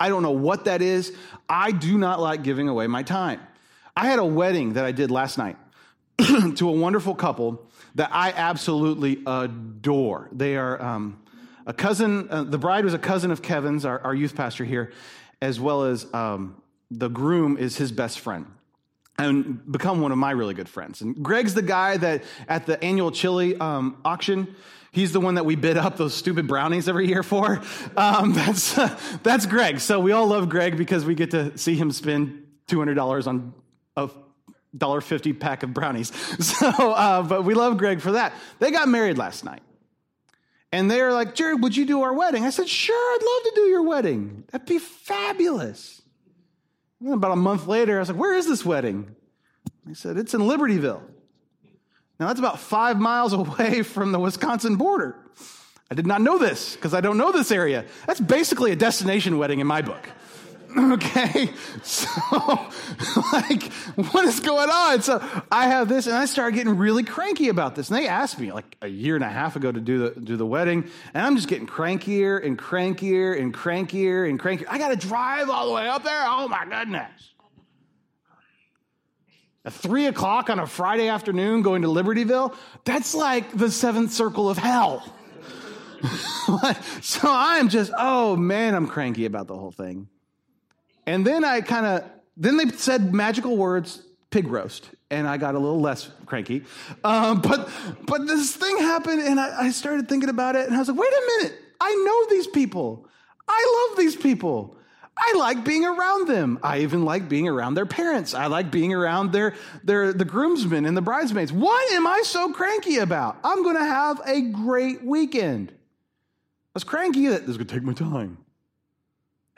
I 0.00 0.08
don't 0.08 0.22
know 0.22 0.30
what 0.30 0.64
that 0.64 0.80
is. 0.80 1.14
I 1.48 1.72
do 1.72 1.98
not 1.98 2.20
like 2.20 2.42
giving 2.42 2.68
away 2.68 2.86
my 2.86 3.02
time. 3.02 3.40
I 3.96 4.06
had 4.06 4.18
a 4.18 4.24
wedding 4.24 4.74
that 4.74 4.84
I 4.84 4.92
did 4.92 5.10
last 5.10 5.38
night 5.38 5.56
to 6.18 6.68
a 6.68 6.72
wonderful 6.72 7.14
couple 7.14 7.66
that 7.94 8.10
I 8.12 8.32
absolutely 8.32 9.22
adore. 9.26 10.28
They 10.32 10.56
are 10.56 10.80
um, 10.80 11.22
a 11.66 11.72
cousin, 11.72 12.28
uh, 12.30 12.44
the 12.44 12.58
bride 12.58 12.84
was 12.84 12.94
a 12.94 12.98
cousin 12.98 13.30
of 13.30 13.42
Kevin's, 13.42 13.84
our, 13.84 14.00
our 14.00 14.14
youth 14.14 14.34
pastor 14.34 14.64
here, 14.64 14.92
as 15.40 15.60
well 15.60 15.84
as 15.84 16.06
um, 16.14 16.62
the 16.90 17.08
groom 17.08 17.58
is 17.58 17.76
his 17.76 17.92
best 17.92 18.20
friend 18.20 18.46
and 19.18 19.70
become 19.70 20.00
one 20.00 20.10
of 20.10 20.18
my 20.18 20.30
really 20.30 20.54
good 20.54 20.68
friends. 20.68 21.02
And 21.02 21.22
Greg's 21.22 21.54
the 21.54 21.62
guy 21.62 21.96
that 21.98 22.22
at 22.48 22.66
the 22.66 22.82
annual 22.82 23.10
chili 23.10 23.56
um, 23.56 23.98
auction, 24.04 24.54
he's 24.90 25.12
the 25.12 25.20
one 25.20 25.34
that 25.34 25.44
we 25.44 25.54
bid 25.54 25.76
up 25.76 25.96
those 25.96 26.14
stupid 26.14 26.48
brownies 26.48 26.88
every 26.88 27.08
year 27.08 27.22
for. 27.22 27.60
Um, 27.96 28.32
that's 28.34 28.78
uh, 28.78 28.98
that's 29.22 29.46
Greg. 29.46 29.80
So 29.80 30.00
we 30.00 30.12
all 30.12 30.26
love 30.26 30.48
Greg 30.48 30.76
because 30.76 31.04
we 31.04 31.14
get 31.14 31.32
to 31.32 31.56
see 31.58 31.74
him 31.74 31.92
spend 31.92 32.46
two 32.66 32.78
hundred 32.78 32.94
dollars 32.94 33.26
on 33.26 33.52
a 33.96 34.08
dollar 34.76 35.00
fifty 35.00 35.32
pack 35.32 35.62
of 35.62 35.74
brownies. 35.74 36.12
So, 36.42 36.68
uh, 36.68 37.22
but 37.22 37.44
we 37.44 37.54
love 37.54 37.78
Greg 37.78 38.00
for 38.00 38.12
that. 38.12 38.32
They 38.58 38.70
got 38.70 38.88
married 38.88 39.18
last 39.18 39.44
night, 39.44 39.62
and 40.70 40.90
they 40.90 41.00
are 41.00 41.12
like, 41.12 41.34
"Jared, 41.34 41.62
would 41.62 41.76
you 41.76 41.84
do 41.84 42.02
our 42.02 42.12
wedding?" 42.12 42.44
I 42.44 42.50
said, 42.50 42.68
"Sure, 42.68 42.96
I'd 42.96 43.18
love 43.22 43.54
to 43.54 43.60
do 43.60 43.66
your 43.68 43.82
wedding. 43.82 44.44
That'd 44.50 44.66
be 44.66 44.78
fabulous." 44.78 46.02
And 47.00 47.14
about 47.14 47.32
a 47.32 47.36
month 47.36 47.66
later, 47.66 47.96
I 47.96 48.00
was 48.00 48.08
like, 48.08 48.18
"Where 48.18 48.34
is 48.34 48.46
this 48.46 48.64
wedding?" 48.64 49.14
He 49.86 49.94
said, 49.94 50.16
"It's 50.16 50.34
in 50.34 50.40
Libertyville." 50.40 51.02
Now 52.20 52.28
that's 52.28 52.38
about 52.38 52.60
five 52.60 53.00
miles 53.00 53.32
away 53.42 53.82
from 53.82 54.12
the 54.12 54.18
Wisconsin 54.18 54.76
border. 54.76 55.16
I 55.90 55.94
did 55.94 56.06
not 56.06 56.22
know 56.22 56.38
this 56.38 56.74
because 56.74 56.94
I 56.94 57.02
don't 57.02 57.18
know 57.18 57.32
this 57.32 57.50
area. 57.50 57.84
That's 58.06 58.20
basically 58.20 58.70
a 58.72 58.76
destination 58.76 59.36
wedding 59.36 59.60
in 59.60 59.66
my 59.66 59.82
book. 59.82 60.08
Okay. 60.92 61.50
So, 61.82 62.08
like, 63.32 63.72
what 64.12 64.24
is 64.24 64.40
going 64.40 64.70
on? 64.70 65.02
So 65.02 65.22
I 65.50 65.66
have 65.68 65.88
this 65.88 66.06
and 66.06 66.16
I 66.16 66.24
started 66.26 66.56
getting 66.56 66.76
really 66.76 67.02
cranky 67.02 67.48
about 67.48 67.74
this. 67.74 67.90
And 67.90 67.98
they 67.98 68.08
asked 68.08 68.38
me 68.38 68.52
like 68.52 68.76
a 68.80 68.88
year 68.88 69.14
and 69.14 69.24
a 69.24 69.28
half 69.28 69.56
ago 69.56 69.70
to 69.72 69.80
do 69.80 69.98
the, 69.98 70.20
do 70.20 70.36
the 70.36 70.46
wedding. 70.46 70.88
And 71.12 71.26
I'm 71.26 71.36
just 71.36 71.48
getting 71.48 71.66
crankier 71.66 72.44
and 72.44 72.58
crankier 72.58 73.38
and 73.38 73.52
crankier 73.52 74.28
and 74.28 74.40
crankier. 74.40 74.66
I 74.68 74.78
got 74.78 74.88
to 74.88 74.96
drive 74.96 75.50
all 75.50 75.66
the 75.66 75.74
way 75.74 75.88
up 75.88 76.04
there. 76.04 76.24
Oh 76.24 76.48
my 76.48 76.64
goodness. 76.64 77.32
At 79.64 79.72
three 79.72 80.06
o'clock 80.06 80.50
on 80.50 80.58
a 80.58 80.66
Friday 80.66 81.08
afternoon 81.08 81.62
going 81.62 81.82
to 81.82 81.88
Libertyville, 81.88 82.54
that's 82.84 83.14
like 83.14 83.56
the 83.56 83.70
seventh 83.70 84.12
circle 84.12 84.48
of 84.48 84.58
hell. 84.58 85.04
so 87.00 87.20
I'm 87.24 87.68
just, 87.68 87.92
oh 87.96 88.36
man, 88.36 88.74
I'm 88.74 88.86
cranky 88.88 89.24
about 89.24 89.46
the 89.46 89.56
whole 89.56 89.70
thing. 89.70 90.08
And 91.06 91.26
then 91.26 91.44
I 91.44 91.60
kind 91.60 91.86
of, 91.86 92.04
then 92.36 92.56
they 92.56 92.68
said 92.68 93.12
magical 93.12 93.56
words, 93.56 94.02
pig 94.30 94.48
roast. 94.48 94.90
And 95.10 95.28
I 95.28 95.36
got 95.36 95.54
a 95.54 95.58
little 95.58 95.80
less 95.80 96.10
cranky. 96.26 96.64
Um, 97.04 97.40
but, 97.40 97.68
but 98.06 98.26
this 98.26 98.56
thing 98.56 98.78
happened 98.78 99.20
and 99.20 99.38
I, 99.38 99.64
I 99.64 99.70
started 99.70 100.08
thinking 100.08 100.30
about 100.30 100.56
it 100.56 100.66
and 100.66 100.74
I 100.74 100.78
was 100.78 100.88
like, 100.88 100.98
wait 100.98 101.12
a 101.12 101.32
minute. 101.38 101.58
I 101.80 101.94
know 101.94 102.34
these 102.34 102.46
people. 102.46 103.06
I 103.46 103.88
love 103.90 103.98
these 103.98 104.16
people. 104.16 104.76
I 105.16 105.34
like 105.36 105.64
being 105.64 105.84
around 105.84 106.28
them. 106.28 106.58
I 106.62 106.80
even 106.80 107.04
like 107.04 107.28
being 107.28 107.46
around 107.46 107.74
their 107.74 107.86
parents. 107.86 108.32
I 108.32 108.46
like 108.46 108.70
being 108.70 108.94
around 108.94 109.32
their, 109.32 109.54
their 109.84 110.12
the 110.12 110.24
groomsmen 110.24 110.86
and 110.86 110.96
the 110.96 111.02
bridesmaids. 111.02 111.52
What 111.52 111.92
am 111.92 112.06
I 112.06 112.22
so 112.24 112.52
cranky 112.52 112.98
about? 112.98 113.36
I'm 113.44 113.62
going 113.62 113.76
to 113.76 113.84
have 113.84 114.20
a 114.24 114.40
great 114.40 115.04
weekend. 115.04 115.70
I 115.70 115.74
was 116.74 116.84
cranky 116.84 117.28
that 117.28 117.40
this 117.40 117.50
is 117.50 117.56
going 117.58 117.66
to 117.66 117.74
take 117.74 117.82
my 117.82 117.92
time. 117.92 118.38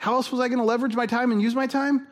How 0.05 0.13
else 0.13 0.31
was 0.31 0.39
I 0.39 0.49
going 0.49 0.59
to 0.59 0.65
leverage 0.65 0.95
my 0.95 1.07
time 1.07 1.31
and 1.31 1.41
use 1.41 1.55
my 1.55 1.65
time? 1.65 2.05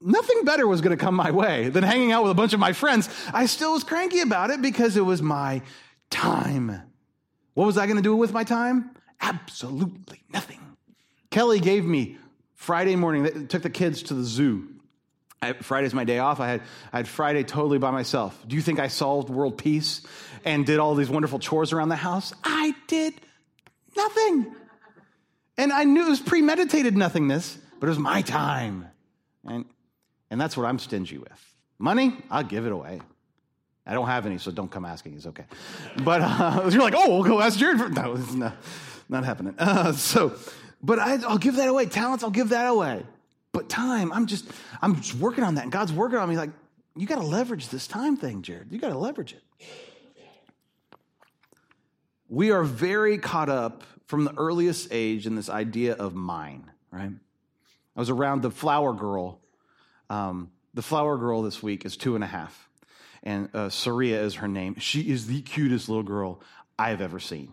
Nothing 0.00 0.44
better 0.44 0.66
was 0.66 0.80
going 0.80 0.96
to 0.96 1.04
come 1.04 1.14
my 1.14 1.30
way 1.30 1.68
than 1.68 1.84
hanging 1.84 2.12
out 2.12 2.22
with 2.22 2.32
a 2.32 2.34
bunch 2.34 2.54
of 2.54 2.60
my 2.60 2.72
friends. 2.72 3.10
I 3.30 3.44
still 3.44 3.74
was 3.74 3.84
cranky 3.84 4.20
about 4.20 4.48
it 4.48 4.62
because 4.62 4.96
it 4.96 5.02
was 5.02 5.20
my 5.20 5.60
time. 6.08 6.80
What 7.52 7.66
was 7.66 7.76
I 7.76 7.84
going 7.84 7.98
to 7.98 8.02
do 8.02 8.16
with 8.16 8.32
my 8.32 8.42
time? 8.42 8.92
Absolutely 9.20 10.22
nothing. 10.32 10.60
Kelly 11.28 11.60
gave 11.60 11.84
me 11.84 12.16
Friday 12.54 12.96
morning, 12.96 13.48
took 13.48 13.60
the 13.60 13.68
kids 13.68 14.04
to 14.04 14.14
the 14.14 14.24
zoo. 14.24 14.66
I, 15.42 15.52
Friday's 15.52 15.92
my 15.92 16.04
day 16.04 16.20
off. 16.20 16.40
I 16.40 16.48
had, 16.48 16.62
I 16.90 16.96
had 16.96 17.06
Friday 17.06 17.44
totally 17.44 17.76
by 17.76 17.90
myself. 17.90 18.42
Do 18.48 18.56
you 18.56 18.62
think 18.62 18.78
I 18.78 18.88
solved 18.88 19.28
world 19.28 19.58
peace 19.58 20.00
and 20.42 20.64
did 20.64 20.78
all 20.78 20.94
these 20.94 21.10
wonderful 21.10 21.38
chores 21.38 21.74
around 21.74 21.90
the 21.90 21.96
house? 21.96 22.32
I 22.44 22.74
did 22.86 23.12
nothing. 23.94 24.54
And 25.58 25.72
I 25.72 25.82
knew 25.82 26.06
it 26.06 26.08
was 26.08 26.20
premeditated 26.20 26.96
nothingness, 26.96 27.58
but 27.80 27.88
it 27.88 27.90
was 27.90 27.98
my 27.98 28.22
time. 28.22 28.86
And, 29.44 29.64
and 30.30 30.40
that's 30.40 30.56
what 30.56 30.64
I'm 30.64 30.78
stingy 30.78 31.18
with. 31.18 31.54
Money, 31.80 32.16
I'll 32.30 32.44
give 32.44 32.64
it 32.64 32.72
away. 32.72 33.00
I 33.84 33.92
don't 33.92 34.06
have 34.06 34.24
any, 34.24 34.38
so 34.38 34.52
don't 34.52 34.70
come 34.70 34.84
asking. 34.84 35.14
It's 35.14 35.26
okay. 35.26 35.44
But 36.04 36.20
uh, 36.22 36.68
you're 36.70 36.82
like, 36.82 36.94
oh, 36.96 37.08
we'll 37.08 37.24
go 37.24 37.40
ask 37.40 37.58
Jared. 37.58 37.78
For... 37.78 37.88
No, 37.88 38.14
it's 38.14 38.34
not, 38.34 38.56
not 39.08 39.24
happening. 39.24 39.54
Uh, 39.58 39.92
so, 39.92 40.36
but 40.80 41.00
I, 41.00 41.14
I'll 41.26 41.38
give 41.38 41.56
that 41.56 41.68
away. 41.68 41.86
Talents, 41.86 42.22
I'll 42.22 42.30
give 42.30 42.50
that 42.50 42.68
away. 42.68 43.04
But 43.50 43.68
time, 43.68 44.12
I'm 44.12 44.26
just, 44.26 44.44
I'm 44.80 44.96
just 44.96 45.14
working 45.14 45.42
on 45.42 45.56
that. 45.56 45.64
And 45.64 45.72
God's 45.72 45.92
working 45.92 46.18
on 46.18 46.28
me 46.28 46.36
like, 46.36 46.50
you 46.94 47.06
got 47.06 47.16
to 47.16 47.26
leverage 47.26 47.68
this 47.70 47.88
time 47.88 48.16
thing, 48.16 48.42
Jared. 48.42 48.70
You 48.70 48.78
got 48.78 48.90
to 48.90 48.98
leverage 48.98 49.32
it. 49.32 49.42
We 52.28 52.50
are 52.50 52.62
very 52.62 53.18
caught 53.18 53.48
up 53.48 53.82
from 54.08 54.24
the 54.24 54.34
earliest 54.38 54.88
age 54.90 55.26
in 55.26 55.36
this 55.36 55.50
idea 55.50 55.92
of 55.92 56.14
mine, 56.14 56.70
right? 56.90 57.12
I 57.94 58.00
was 58.00 58.08
around 58.08 58.40
the 58.40 58.50
flower 58.50 58.94
girl. 58.94 59.38
Um, 60.08 60.50
the 60.72 60.82
flower 60.82 61.18
girl 61.18 61.42
this 61.42 61.62
week 61.62 61.84
is 61.84 61.96
two 61.96 62.14
and 62.14 62.24
a 62.24 62.26
half, 62.26 62.70
and 63.22 63.50
uh, 63.54 63.68
Saria 63.68 64.22
is 64.22 64.36
her 64.36 64.48
name. 64.48 64.76
She 64.78 65.02
is 65.02 65.26
the 65.26 65.42
cutest 65.42 65.90
little 65.90 66.02
girl 66.02 66.40
I've 66.78 67.02
ever 67.02 67.20
seen. 67.20 67.52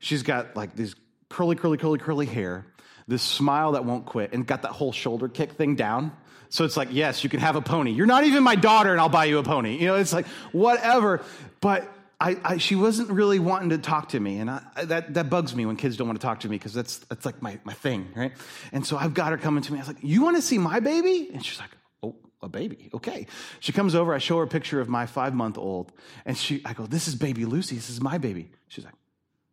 She's 0.00 0.24
got 0.24 0.56
like 0.56 0.74
this 0.74 0.96
curly, 1.28 1.54
curly, 1.54 1.78
curly, 1.78 2.00
curly 2.00 2.26
hair, 2.26 2.66
this 3.06 3.22
smile 3.22 3.72
that 3.72 3.84
won't 3.84 4.04
quit, 4.04 4.32
and 4.32 4.44
got 4.44 4.62
that 4.62 4.72
whole 4.72 4.92
shoulder 4.92 5.28
kick 5.28 5.52
thing 5.52 5.76
down. 5.76 6.10
So 6.48 6.64
it's 6.64 6.76
like, 6.76 6.88
yes, 6.90 7.22
you 7.22 7.30
can 7.30 7.38
have 7.38 7.54
a 7.54 7.62
pony. 7.62 7.92
You're 7.92 8.06
not 8.06 8.24
even 8.24 8.42
my 8.42 8.56
daughter, 8.56 8.90
and 8.90 9.00
I'll 9.00 9.08
buy 9.08 9.26
you 9.26 9.38
a 9.38 9.44
pony. 9.44 9.78
You 9.78 9.86
know, 9.86 9.94
it's 9.94 10.12
like 10.12 10.26
whatever. 10.50 11.22
But 11.60 11.88
I, 12.22 12.36
I, 12.44 12.56
she 12.58 12.76
wasn't 12.76 13.10
really 13.10 13.40
wanting 13.40 13.70
to 13.70 13.78
talk 13.78 14.10
to 14.10 14.20
me, 14.20 14.38
and 14.38 14.48
I, 14.48 14.62
that, 14.84 15.14
that 15.14 15.28
bugs 15.28 15.56
me 15.56 15.66
when 15.66 15.74
kids 15.74 15.96
don't 15.96 16.06
want 16.06 16.20
to 16.20 16.24
talk 16.24 16.40
to 16.40 16.48
me 16.48 16.54
because 16.54 16.72
that's, 16.72 16.98
that's 16.98 17.26
like 17.26 17.42
my, 17.42 17.58
my 17.64 17.72
thing, 17.72 18.12
right? 18.14 18.30
And 18.70 18.86
so 18.86 18.96
I've 18.96 19.12
got 19.12 19.32
her 19.32 19.38
coming 19.38 19.60
to 19.64 19.72
me. 19.72 19.78
I 19.78 19.82
was 19.82 19.88
like, 19.88 20.02
"You 20.02 20.22
want 20.22 20.36
to 20.36 20.42
see 20.42 20.56
my 20.56 20.78
baby?" 20.78 21.30
And 21.34 21.44
she's 21.44 21.58
like, 21.58 21.70
"Oh, 22.00 22.14
a 22.40 22.48
baby, 22.48 22.90
okay." 22.94 23.26
She 23.58 23.72
comes 23.72 23.96
over. 23.96 24.14
I 24.14 24.18
show 24.18 24.36
her 24.36 24.44
a 24.44 24.46
picture 24.46 24.80
of 24.80 24.88
my 24.88 25.06
five 25.06 25.34
month 25.34 25.58
old, 25.58 25.90
and 26.24 26.38
she, 26.38 26.62
I 26.64 26.74
go, 26.74 26.86
"This 26.86 27.08
is 27.08 27.16
baby 27.16 27.44
Lucy. 27.44 27.74
This 27.74 27.90
is 27.90 28.00
my 28.00 28.18
baby." 28.18 28.52
She's 28.68 28.84
like, 28.84 28.94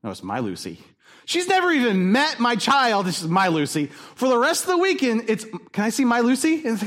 "No, 0.03 0.11
it's 0.11 0.21
my 0.21 0.37
Lucy." 0.37 0.79
She's 1.29 1.47
never 1.47 1.71
even 1.71 2.11
met 2.11 2.39
my 2.39 2.55
child. 2.55 3.05
This 3.05 3.21
is 3.21 3.27
my 3.27 3.49
Lucy. 3.49 3.85
For 4.15 4.27
the 4.27 4.37
rest 4.37 4.63
of 4.63 4.69
the 4.71 4.79
weekend, 4.79 5.25
it's, 5.29 5.45
can 5.71 5.83
I 5.83 5.89
see 5.89 6.03
my 6.03 6.21
Lucy? 6.21 6.57
That's 6.63 6.81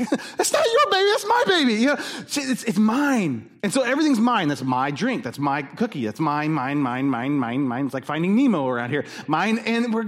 not 0.53 0.65
your 0.65 0.91
baby. 0.91 1.09
That's 1.11 1.25
my 1.25 1.43
baby. 1.47 1.73
You 1.75 1.85
know, 1.87 1.97
it's, 2.19 2.63
it's 2.65 2.77
mine. 2.77 3.49
And 3.63 3.71
so 3.71 3.83
everything's 3.83 4.19
mine. 4.19 4.49
That's 4.49 4.61
my 4.61 4.91
drink. 4.91 5.23
That's 5.23 5.39
my 5.39 5.61
cookie. 5.61 6.03
That's 6.03 6.19
mine, 6.19 6.51
mine, 6.51 6.79
mine, 6.79 7.09
mine, 7.09 7.39
mine, 7.39 7.61
mine. 7.61 7.85
It's 7.85 7.93
like 7.93 8.03
finding 8.03 8.35
Nemo 8.35 8.67
around 8.67 8.89
here. 8.89 9.05
Mine. 9.27 9.59
And 9.59 9.93
we're, 9.93 10.07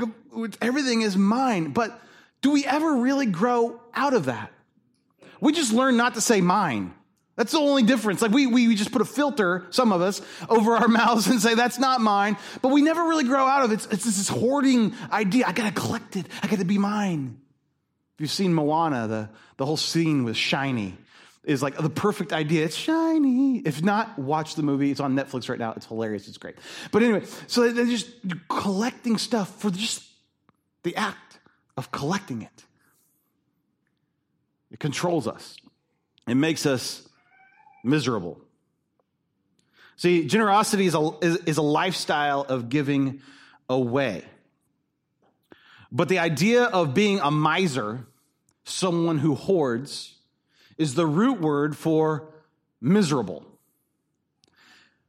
everything 0.62 1.02
is 1.02 1.16
mine. 1.16 1.72
But 1.72 1.98
do 2.42 2.52
we 2.52 2.66
ever 2.66 2.98
really 2.98 3.28
grow 3.28 3.80
out 3.94 4.14
of 4.14 4.26
that? 4.26 4.52
We 5.40 5.54
just 5.54 5.72
learn 5.72 5.96
not 5.96 6.16
to 6.16 6.22
say 6.22 6.42
mine. 6.42 6.94
That's 7.36 7.52
the 7.52 7.60
only 7.60 7.84
difference. 7.84 8.22
Like 8.22 8.32
we, 8.32 8.48
we, 8.48 8.74
just 8.76 8.92
put 8.92 9.02
a 9.02 9.06
filter, 9.06 9.66
some 9.70 9.92
of 9.92 10.02
us, 10.02 10.22
over 10.48 10.76
our 10.76 10.88
mouths 10.90 11.28
and 11.28 11.42
say, 11.42 11.54
that's 11.54 11.78
not 11.78 12.00
mine. 12.00 12.38
But 12.62 12.70
we 12.70 12.82
never 12.82 13.04
really 13.04 13.26
grow 13.26 13.46
out 13.46 13.64
of 13.64 13.72
it. 13.72 13.76
It's, 13.76 13.86
it's 13.88 14.06
this 14.06 14.30
hoarding 14.30 14.94
idea. 15.12 15.46
I 15.46 15.52
got 15.52 15.66
to 15.66 15.82
collect 15.82 16.16
it. 16.16 16.28
I 16.42 16.48
got 16.48 16.60
to 16.60 16.66
be 16.66 16.78
mine. 16.78 17.38
If 18.16 18.22
you've 18.22 18.32
seen 18.32 18.54
Moana, 18.54 19.08
the, 19.08 19.30
the 19.58 19.66
whole 19.66 19.76
scene 19.76 20.24
with 20.24 20.38
Shiny 20.38 20.98
is 21.44 21.62
like 21.62 21.78
the 21.78 21.90
perfect 21.90 22.34
idea. 22.34 22.66
It's 22.66 22.76
shiny. 22.76 23.60
If 23.60 23.84
not, 23.84 24.18
watch 24.18 24.56
the 24.56 24.64
movie. 24.64 24.90
It's 24.90 25.00
on 25.00 25.16
Netflix 25.16 25.48
right 25.48 25.60
now. 25.60 25.74
It's 25.76 25.86
hilarious. 25.86 26.28
It's 26.28 26.38
great. 26.38 26.56
But 26.92 27.04
anyway, 27.04 27.24
so 27.48 27.72
they're 27.72 27.86
just 27.86 28.10
collecting 28.50 29.18
stuff 29.18 29.60
for 29.60 29.70
just 29.70 30.04
the 30.84 30.96
act 30.96 31.40
of 31.78 31.92
collecting 31.92 32.42
it. 32.42 32.64
It 34.72 34.80
controls 34.80 35.28
us. 35.28 35.58
It 36.28 36.36
makes 36.36 36.66
us 36.66 37.08
miserable. 37.86 38.42
See, 39.98 40.26
generosity 40.26 40.88
is 40.88 40.96
a, 40.96 41.12
is, 41.22 41.38
is 41.46 41.58
a 41.58 41.62
lifestyle 41.62 42.42
of 42.42 42.70
giving 42.70 43.22
away. 43.70 44.26
But 45.92 46.10
the 46.10 46.20
idea 46.20 46.64
of 46.64 46.94
being 46.94 47.20
a 47.22 47.32
miser, 47.32 48.06
someone 48.66 49.20
who 49.20 49.36
hoards, 49.36 50.16
is 50.78 50.96
the 50.96 51.06
root 51.06 51.40
word 51.40 51.78
for 51.78 52.28
miserable. 52.82 53.46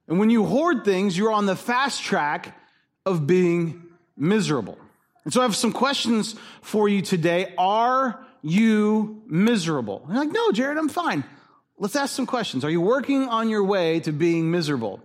And 0.07 0.21
when 0.21 0.31
you 0.31 0.45
hoard 0.45 0.85
things, 0.85 1.19
you're 1.19 1.33
on 1.33 1.47
the 1.47 1.57
fast 1.57 2.03
track 2.03 2.57
of 3.05 3.27
being 3.27 3.83
miserable. 4.17 4.79
And 5.25 5.33
so 5.33 5.41
I 5.41 5.45
have 5.45 5.57
some 5.57 5.73
questions 5.73 6.37
for 6.63 6.89
you 6.89 7.03
today. 7.03 7.53
Are 7.59 8.25
you 8.43 9.23
miserable? 9.27 10.03
And 10.05 10.15
you're 10.15 10.25
like, 10.25 10.33
no, 10.33 10.53
Jared, 10.53 10.79
I'm 10.79 10.89
fine. 10.89 11.25
Let's 11.79 11.97
ask 11.97 12.15
some 12.15 12.27
questions. 12.27 12.65
Are 12.65 12.71
you 12.71 12.81
working 12.81 13.29
on 13.29 13.49
your 13.49 13.65
way 13.65 14.01
to 14.01 14.13
being 14.13 14.51
miserable? 14.51 15.03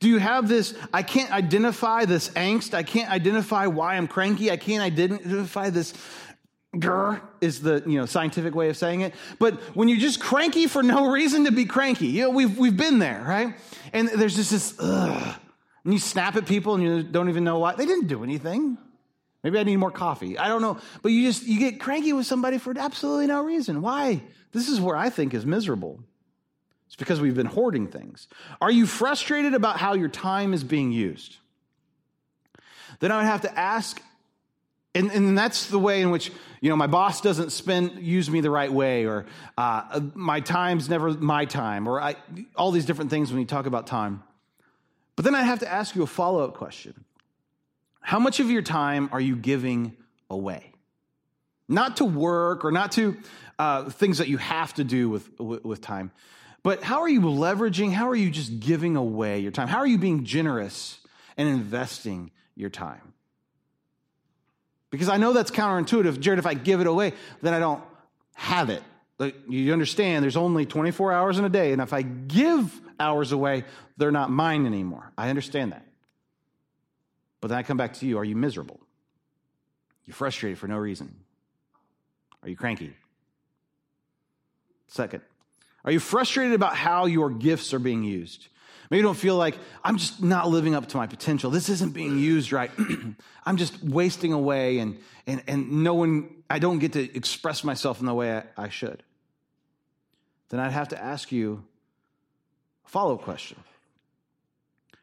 Do 0.00 0.08
you 0.08 0.18
have 0.18 0.48
this, 0.48 0.74
I 0.92 1.02
can't 1.02 1.30
identify 1.32 2.04
this 2.04 2.28
angst. 2.30 2.74
I 2.74 2.82
can't 2.82 3.10
identify 3.10 3.66
why 3.66 3.96
I'm 3.96 4.06
cranky. 4.06 4.50
I 4.50 4.56
can't 4.56 4.82
identify 4.82 5.70
this 5.70 5.94
grr 6.76 7.20
is 7.40 7.62
the 7.62 7.84
you 7.86 7.98
know 7.98 8.06
scientific 8.06 8.54
way 8.54 8.68
of 8.68 8.76
saying 8.76 9.02
it. 9.02 9.14
But 9.38 9.60
when 9.76 9.88
you're 9.88 9.98
just 9.98 10.20
cranky 10.20 10.66
for 10.66 10.82
no 10.82 11.10
reason 11.10 11.44
to 11.44 11.52
be 11.52 11.66
cranky, 11.66 12.06
you 12.06 12.22
know, 12.22 12.30
we've 12.30 12.58
we've 12.58 12.76
been 12.76 12.98
there, 12.98 13.22
right? 13.22 13.54
And 13.92 14.08
there's 14.08 14.36
just 14.36 14.50
this 14.50 14.74
ugh. 14.78 15.36
And 15.84 15.92
you 15.92 15.98
snap 15.98 16.36
at 16.36 16.46
people 16.46 16.74
and 16.74 16.82
you 16.82 17.02
don't 17.02 17.28
even 17.28 17.44
know 17.44 17.58
why. 17.58 17.74
They 17.74 17.86
didn't 17.86 18.08
do 18.08 18.24
anything. 18.24 18.78
Maybe 19.44 19.58
I 19.58 19.62
need 19.62 19.76
more 19.76 19.90
coffee. 19.90 20.38
I 20.38 20.48
don't 20.48 20.62
know. 20.62 20.78
But 21.02 21.12
you 21.12 21.26
just 21.28 21.46
you 21.46 21.58
get 21.58 21.78
cranky 21.78 22.14
with 22.14 22.24
somebody 22.24 22.56
for 22.56 22.74
absolutely 22.76 23.26
no 23.26 23.44
reason. 23.44 23.82
Why? 23.82 24.22
This 24.52 24.70
is 24.70 24.80
where 24.80 24.96
I 24.96 25.10
think 25.10 25.34
is 25.34 25.44
miserable. 25.44 26.00
It's 26.86 26.96
because 26.96 27.20
we've 27.20 27.34
been 27.34 27.46
hoarding 27.46 27.88
things. 27.88 28.26
Are 28.60 28.70
you 28.70 28.86
frustrated 28.86 29.52
about 29.52 29.76
how 29.76 29.94
your 29.94 30.08
time 30.08 30.54
is 30.54 30.64
being 30.64 30.92
used? 30.92 31.36
Then 33.00 33.12
I 33.12 33.18
would 33.18 33.26
have 33.26 33.42
to 33.42 33.58
ask, 33.58 34.00
and, 34.94 35.10
and 35.10 35.36
that's 35.36 35.66
the 35.66 35.78
way 35.78 36.00
in 36.00 36.10
which, 36.10 36.30
you 36.60 36.70
know, 36.70 36.76
my 36.76 36.86
boss 36.86 37.20
doesn't 37.20 37.50
spend, 37.50 37.98
use 37.98 38.30
me 38.30 38.40
the 38.40 38.50
right 38.50 38.72
way, 38.72 39.04
or 39.04 39.26
uh, 39.58 40.00
my 40.14 40.40
time's 40.40 40.88
never 40.88 41.10
my 41.10 41.44
time, 41.44 41.88
or 41.88 42.00
I, 42.00 42.16
all 42.56 42.70
these 42.70 42.86
different 42.86 43.10
things 43.10 43.30
when 43.30 43.40
you 43.40 43.46
talk 43.46 43.66
about 43.66 43.86
time. 43.86 44.22
But 45.16 45.24
then 45.24 45.34
I 45.34 45.42
have 45.42 45.58
to 45.60 45.70
ask 45.70 45.94
you 45.94 46.02
a 46.02 46.06
follow 46.06 46.44
up 46.44 46.54
question 46.54 47.03
How 48.04 48.18
much 48.18 48.38
of 48.38 48.50
your 48.50 48.60
time 48.60 49.08
are 49.12 49.20
you 49.20 49.34
giving 49.34 49.96
away? 50.28 50.72
Not 51.70 51.96
to 51.96 52.04
work 52.04 52.62
or 52.66 52.70
not 52.70 52.92
to 52.92 53.16
uh, 53.58 53.88
things 53.88 54.18
that 54.18 54.28
you 54.28 54.36
have 54.36 54.74
to 54.74 54.84
do 54.84 55.08
with, 55.08 55.40
with, 55.40 55.80
time, 55.80 56.12
but 56.62 56.82
how 56.82 57.00
are 57.00 57.08
you 57.08 57.22
leveraging? 57.22 57.92
How 57.92 58.10
are 58.10 58.14
you 58.14 58.30
just 58.30 58.60
giving 58.60 58.96
away 58.96 59.40
your 59.40 59.52
time? 59.52 59.68
How 59.68 59.78
are 59.78 59.86
you 59.86 59.96
being 59.96 60.24
generous 60.24 60.98
and 61.38 61.48
investing 61.48 62.30
your 62.54 62.68
time? 62.68 63.14
Because 64.90 65.08
I 65.08 65.16
know 65.16 65.32
that's 65.32 65.50
counterintuitive. 65.50 66.20
Jared, 66.20 66.38
if 66.38 66.46
I 66.46 66.52
give 66.52 66.82
it 66.82 66.86
away, 66.86 67.14
then 67.40 67.54
I 67.54 67.58
don't 67.58 67.82
have 68.34 68.68
it. 68.68 68.82
Like, 69.18 69.34
you 69.48 69.72
understand, 69.72 70.22
there's 70.22 70.36
only 70.36 70.66
24 70.66 71.10
hours 71.10 71.38
in 71.38 71.46
a 71.46 71.48
day, 71.48 71.72
and 71.72 71.80
if 71.80 71.94
I 71.94 72.02
give 72.02 72.82
hours 73.00 73.32
away, 73.32 73.64
they're 73.96 74.12
not 74.12 74.30
mine 74.30 74.66
anymore. 74.66 75.10
I 75.16 75.30
understand 75.30 75.72
that. 75.72 75.86
But 77.44 77.48
then 77.48 77.58
I 77.58 77.62
come 77.62 77.76
back 77.76 77.92
to 77.96 78.06
you. 78.06 78.16
Are 78.16 78.24
you 78.24 78.36
miserable? 78.36 78.80
You're 80.06 80.14
frustrated 80.14 80.56
for 80.58 80.66
no 80.66 80.78
reason. 80.78 81.14
Are 82.42 82.48
you 82.48 82.56
cranky? 82.56 82.94
Second, 84.88 85.20
are 85.84 85.92
you 85.92 86.00
frustrated 86.00 86.54
about 86.54 86.74
how 86.74 87.04
your 87.04 87.28
gifts 87.28 87.74
are 87.74 87.78
being 87.78 88.02
used? 88.02 88.48
Maybe 88.88 89.00
you 89.00 89.02
don't 89.02 89.14
feel 89.14 89.36
like 89.36 89.58
I'm 89.84 89.98
just 89.98 90.22
not 90.22 90.48
living 90.48 90.74
up 90.74 90.88
to 90.88 90.96
my 90.96 91.06
potential. 91.06 91.50
This 91.50 91.68
isn't 91.68 91.92
being 91.92 92.18
used 92.18 92.50
right. 92.50 92.70
I'm 93.44 93.58
just 93.58 93.84
wasting 93.84 94.32
away 94.32 94.78
and, 94.78 94.98
and, 95.26 95.42
and 95.46 95.84
no 95.84 95.92
one, 95.92 96.30
I 96.48 96.58
don't 96.58 96.78
get 96.78 96.94
to 96.94 97.14
express 97.14 97.62
myself 97.62 98.00
in 98.00 98.06
the 98.06 98.14
way 98.14 98.38
I, 98.38 98.44
I 98.56 98.68
should. 98.70 99.02
Then 100.48 100.60
I'd 100.60 100.72
have 100.72 100.88
to 100.88 100.98
ask 100.98 101.30
you 101.30 101.62
a 102.86 102.88
follow 102.88 103.16
up 103.16 103.20
question 103.20 103.58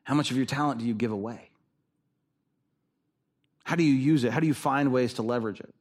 How 0.01 0.15
much 0.15 0.31
of 0.31 0.37
your 0.37 0.47
talent 0.47 0.79
do 0.79 0.87
you 0.87 0.95
give 0.95 1.11
away? 1.11 1.50
How 3.71 3.77
do 3.77 3.83
you 3.83 3.93
use 3.93 4.23
it? 4.25 4.31
How 4.31 4.41
do 4.41 4.47
you 4.47 4.53
find 4.53 4.91
ways 4.91 5.13
to 5.15 5.21
leverage 5.21 5.61
it? 5.61 5.73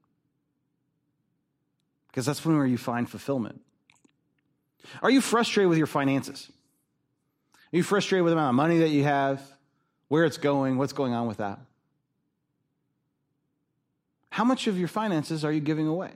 because 2.11 2.27
that's 2.27 2.45
when 2.45 2.57
where 2.57 2.67
you 2.67 2.79
find 2.79 3.09
fulfillment. 3.09 3.61
Are 5.03 5.11
you 5.11 5.21
frustrated 5.21 5.69
with 5.69 5.79
your 5.79 5.87
finances? 5.87 6.51
Are 7.73 7.77
you 7.77 7.83
frustrated 7.83 8.25
with 8.25 8.33
the 8.33 8.37
amount 8.37 8.51
of 8.51 8.55
money 8.57 8.79
that 8.79 8.89
you 8.89 9.05
have, 9.05 9.41
where 10.09 10.25
it's 10.25 10.37
going, 10.37 10.77
what's 10.77 10.93
going 10.93 11.15
on 11.15 11.29
with 11.29 11.37
that? 11.37 11.61
How 14.31 14.45
much 14.45 14.67
of 14.67 14.79
your 14.79 14.89
finances 14.89 15.45
are 15.45 15.53
you 15.53 15.61
giving 15.61 15.87
away? 15.87 16.11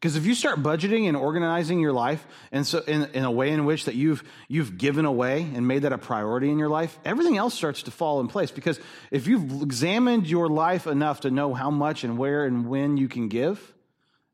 Because 0.00 0.16
if 0.16 0.24
you 0.24 0.34
start 0.34 0.62
budgeting 0.62 1.08
and 1.08 1.16
organizing 1.16 1.78
your 1.78 1.92
life 1.92 2.26
and 2.52 2.66
so 2.66 2.78
in, 2.80 3.04
in 3.12 3.24
a 3.24 3.30
way 3.30 3.50
in 3.50 3.66
which 3.66 3.84
that 3.84 3.94
you've 3.94 4.24
you've 4.48 4.78
given 4.78 5.04
away 5.04 5.42
and 5.42 5.68
made 5.68 5.82
that 5.82 5.92
a 5.92 5.98
priority 5.98 6.50
in 6.50 6.58
your 6.58 6.70
life, 6.70 6.98
everything 7.04 7.36
else 7.36 7.52
starts 7.52 7.82
to 7.82 7.90
fall 7.90 8.20
in 8.20 8.28
place. 8.28 8.50
Because 8.50 8.80
if 9.10 9.26
you've 9.26 9.60
examined 9.60 10.26
your 10.26 10.48
life 10.48 10.86
enough 10.86 11.20
to 11.20 11.30
know 11.30 11.52
how 11.52 11.70
much 11.70 12.02
and 12.02 12.16
where 12.16 12.46
and 12.46 12.66
when 12.66 12.96
you 12.96 13.08
can 13.08 13.28
give, 13.28 13.74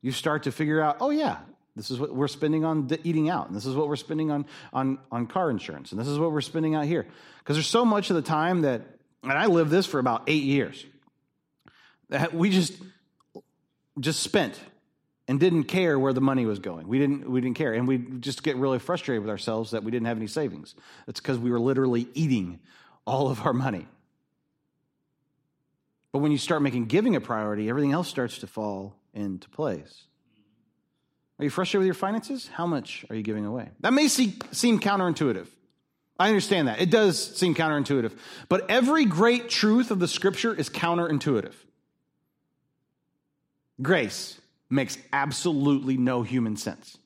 you 0.02 0.12
start 0.12 0.44
to 0.44 0.52
figure 0.52 0.80
out, 0.80 0.98
oh 1.00 1.10
yeah, 1.10 1.38
this 1.74 1.90
is 1.90 1.98
what 1.98 2.14
we're 2.14 2.28
spending 2.28 2.64
on 2.64 2.88
eating 3.02 3.28
out, 3.28 3.48
and 3.48 3.56
this 3.56 3.66
is 3.66 3.74
what 3.74 3.88
we're 3.88 3.96
spending 3.96 4.30
on 4.30 4.46
on 4.72 4.98
on 5.10 5.26
car 5.26 5.50
insurance, 5.50 5.90
and 5.90 6.00
this 6.00 6.06
is 6.06 6.16
what 6.16 6.30
we're 6.30 6.42
spending 6.42 6.76
out 6.76 6.84
here. 6.84 7.06
Because 7.40 7.56
there's 7.56 7.66
so 7.66 7.84
much 7.84 8.08
of 8.10 8.14
the 8.14 8.22
time 8.22 8.62
that, 8.62 8.82
and 9.24 9.32
I 9.32 9.46
lived 9.46 9.72
this 9.72 9.84
for 9.84 9.98
about 9.98 10.22
eight 10.28 10.44
years, 10.44 10.86
that 12.10 12.32
we 12.32 12.50
just 12.50 12.72
just 13.98 14.20
spent 14.22 14.58
and 15.28 15.40
didn't 15.40 15.64
care 15.64 15.98
where 15.98 16.12
the 16.12 16.20
money 16.20 16.46
was 16.46 16.58
going. 16.58 16.86
We 16.86 16.98
didn't, 16.98 17.28
we 17.28 17.40
didn't 17.40 17.56
care. 17.56 17.72
And 17.72 17.88
we 17.88 17.98
just 17.98 18.42
get 18.42 18.56
really 18.56 18.78
frustrated 18.78 19.22
with 19.22 19.30
ourselves 19.30 19.72
that 19.72 19.82
we 19.82 19.90
didn't 19.90 20.06
have 20.06 20.16
any 20.16 20.28
savings. 20.28 20.74
That's 21.06 21.20
because 21.20 21.38
we 21.38 21.50
were 21.50 21.60
literally 21.60 22.06
eating 22.14 22.60
all 23.06 23.28
of 23.28 23.44
our 23.44 23.52
money. 23.52 23.86
But 26.12 26.20
when 26.20 26.32
you 26.32 26.38
start 26.38 26.62
making 26.62 26.86
giving 26.86 27.16
a 27.16 27.20
priority, 27.20 27.68
everything 27.68 27.92
else 27.92 28.08
starts 28.08 28.38
to 28.38 28.46
fall 28.46 28.96
into 29.12 29.48
place. 29.48 30.04
Are 31.38 31.44
you 31.44 31.50
frustrated 31.50 31.80
with 31.80 31.86
your 31.86 31.94
finances? 31.94 32.48
How 32.48 32.66
much 32.66 33.04
are 33.10 33.16
you 33.16 33.22
giving 33.22 33.44
away? 33.44 33.68
That 33.80 33.92
may 33.92 34.08
seem 34.08 34.32
counterintuitive. 34.32 35.48
I 36.18 36.28
understand 36.28 36.68
that. 36.68 36.80
It 36.80 36.90
does 36.90 37.36
seem 37.36 37.54
counterintuitive. 37.54 38.12
But 38.48 38.70
every 38.70 39.04
great 39.04 39.50
truth 39.50 39.90
of 39.90 39.98
the 39.98 40.08
scripture 40.08 40.54
is 40.54 40.70
counterintuitive. 40.70 41.52
Grace 43.82 44.40
makes 44.68 44.98
absolutely 45.12 45.96
no 45.96 46.22
human 46.22 46.56
sense. 46.56 46.98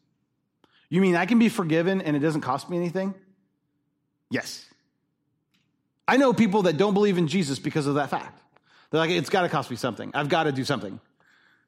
You 0.89 1.01
mean 1.01 1.15
I 1.17 1.27
can 1.27 1.39
be 1.39 1.49
forgiven 1.49 2.01
and 2.01 2.17
it 2.17 2.21
doesn't 2.21 2.41
cost 2.41 2.69
me 2.69 2.77
anything? 2.77 3.15
Yes. 4.31 4.65
I 6.09 6.17
know 6.17 6.33
people 6.33 6.63
that 6.63 6.77
don't 6.77 6.95
believe 6.95 7.19
in 7.19 7.29
Jesus 7.29 7.59
because 7.59 7.87
of 7.87 7.95
that 7.95 8.11
fact. 8.11 8.41
They're 8.91 9.01
like, 9.01 9.11
it's 9.11 9.31
got 9.31 9.43
to 9.43 9.49
cost 9.49 9.71
me 9.71 9.77
something. 9.77 10.11
I've 10.15 10.29
got 10.29 10.45
to 10.45 10.53
do 10.53 10.65
something. 10.65 10.99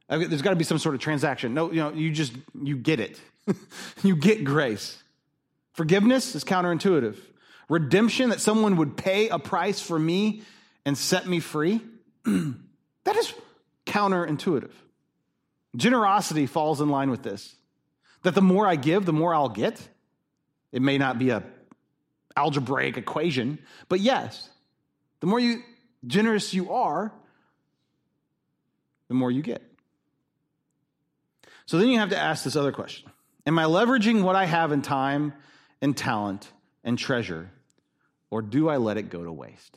There's 0.09 0.43
got 0.43 0.51
to 0.51 0.57
be 0.57 0.65
some 0.65 0.79
sort 0.79 0.95
of 0.95 1.01
transaction. 1.01 1.55
No, 1.55 1.71
you 1.71 1.81
know, 1.81 1.93
you 1.93 2.11
just, 2.11 2.33
you 2.61 2.77
get 2.77 3.01
it. 3.01 3.21
you 4.03 4.17
get 4.17 4.45
grace. 4.45 5.01
Forgiveness 5.73 6.35
is 6.35 6.45
counterintuitive. 6.45 7.17
Redemption, 7.69 8.31
that 8.31 8.41
someone 8.41 8.77
would 8.77 8.97
pay 8.97 9.29
a 9.29 9.39
price 9.39 9.81
for 9.81 9.99
me 9.99 10.43
and 10.85 10.99
set 10.99 11.27
me 11.27 11.41
free, 11.41 11.81
that 12.25 13.17
is 13.17 13.33
counterintuitive. 13.87 14.73
Generosity 15.77 16.47
falls 16.47 16.81
in 16.81 16.89
line 16.89 17.11
with 17.11 17.23
this. 17.23 17.55
That 18.23 18.35
the 18.35 18.43
more 18.43 18.67
I 18.67 18.77
give, 18.77 19.05
the 19.05 19.13
more 19.13 19.35
I'll 19.35 19.49
get. 19.49 19.81
It 20.71 20.83
may 20.83 20.99
not 20.99 21.19
be 21.19 21.31
a 21.31 21.43
algebraic 22.37 22.97
equation, 22.97 23.59
but 23.89 24.01
yes, 24.01 24.49
the 25.21 25.27
more 25.27 25.39
you 25.39 25.63
generous 26.07 26.55
you 26.55 26.73
are, 26.73 27.13
the 29.09 29.15
more 29.15 29.31
you 29.31 29.43
get. 29.43 29.63
So 31.67 31.79
then 31.79 31.89
you 31.89 31.99
have 31.99 32.11
to 32.11 32.19
ask 32.19 32.45
this 32.45 32.57
other 32.57 32.73
question. 32.73 33.11
Am 33.47 33.59
I 33.59 33.65
leveraging 33.65 34.23
what 34.23 34.37
I 34.37 34.47
have 34.47 34.73
in 34.73 34.83
time 34.83 35.35
and 35.81 35.97
talent 35.97 36.51
and 36.85 36.99
treasure, 36.99 37.51
or 38.31 38.41
do 38.41 38.69
I 38.69 38.77
let 38.79 38.97
it 38.97 39.11
go 39.11 39.25
to 39.25 39.33
waste? 39.33 39.77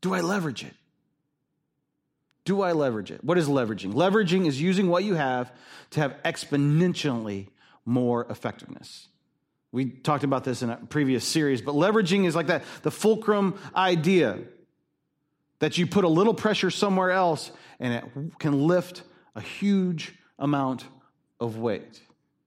Do 0.00 0.14
I 0.14 0.20
leverage 0.20 0.64
it? 0.64 0.74
Do 2.50 2.62
I 2.62 2.72
leverage 2.72 3.12
it? 3.12 3.22
What 3.22 3.38
is 3.38 3.46
leveraging? 3.46 3.92
Leveraging 3.92 4.44
is 4.44 4.60
using 4.60 4.88
what 4.88 5.04
you 5.04 5.14
have 5.14 5.52
to 5.90 6.00
have 6.00 6.20
exponentially 6.24 7.46
more 7.84 8.26
effectiveness. 8.28 9.06
We 9.70 9.88
talked 9.88 10.24
about 10.24 10.42
this 10.42 10.60
in 10.60 10.68
a 10.68 10.76
previous 10.76 11.24
series, 11.24 11.62
but 11.62 11.76
leveraging 11.76 12.26
is 12.26 12.34
like 12.34 12.48
that 12.48 12.64
the 12.82 12.90
fulcrum 12.90 13.56
idea 13.76 14.40
that 15.60 15.78
you 15.78 15.86
put 15.86 16.02
a 16.02 16.08
little 16.08 16.34
pressure 16.34 16.72
somewhere 16.72 17.12
else 17.12 17.52
and 17.78 17.94
it 17.94 18.04
can 18.40 18.66
lift 18.66 19.04
a 19.36 19.40
huge 19.40 20.12
amount 20.36 20.84
of 21.38 21.56
weight. 21.56 22.02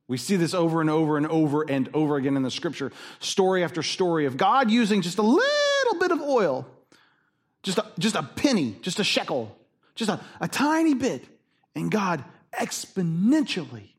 We 0.09 0.17
see 0.17 0.35
this 0.35 0.53
over 0.53 0.81
and 0.81 0.89
over 0.89 1.15
and 1.15 1.27
over 1.27 1.61
and 1.61 1.89
over 1.93 2.17
again 2.17 2.35
in 2.35 2.43
the 2.43 2.51
scripture, 2.51 2.91
story 3.21 3.63
after 3.63 3.81
story 3.81 4.25
of 4.25 4.35
God 4.35 4.69
using 4.69 5.01
just 5.01 5.17
a 5.17 5.21
little 5.21 5.97
bit 5.97 6.11
of 6.11 6.19
oil, 6.19 6.67
just 7.61 7.77
a, 7.77 7.85
just 7.97 8.17
a 8.17 8.23
penny, 8.23 8.75
just 8.81 8.99
a 8.99 9.05
shekel, 9.05 9.57
just 9.95 10.09
a, 10.09 10.19
a 10.39 10.47
tiny 10.47 10.93
bit, 10.93 11.25
and 11.75 11.91
God 11.91 12.23
exponentially 12.53 13.89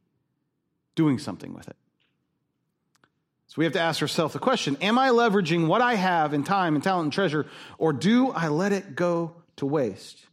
doing 0.94 1.18
something 1.18 1.52
with 1.54 1.68
it. 1.68 1.76
So 3.48 3.54
we 3.58 3.64
have 3.64 3.74
to 3.74 3.80
ask 3.80 4.02
ourselves 4.02 4.32
the 4.32 4.40
question 4.40 4.76
Am 4.80 4.98
I 4.98 5.10
leveraging 5.10 5.66
what 5.66 5.80
I 5.80 5.94
have 5.94 6.34
in 6.34 6.44
time 6.44 6.74
and 6.74 6.82
talent 6.82 7.04
and 7.04 7.12
treasure, 7.12 7.46
or 7.78 7.92
do 7.92 8.30
I 8.32 8.48
let 8.48 8.72
it 8.72 8.96
go 8.96 9.36
to 9.56 9.66
waste? 9.66 10.26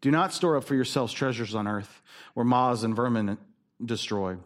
Do 0.00 0.10
not 0.10 0.32
store 0.32 0.56
up 0.56 0.64
for 0.64 0.74
yourselves 0.74 1.12
treasures 1.12 1.54
on 1.54 1.66
earth 1.66 2.02
where 2.34 2.44
moths 2.44 2.82
and 2.82 2.94
vermin 2.94 3.38
destroy 3.84 4.36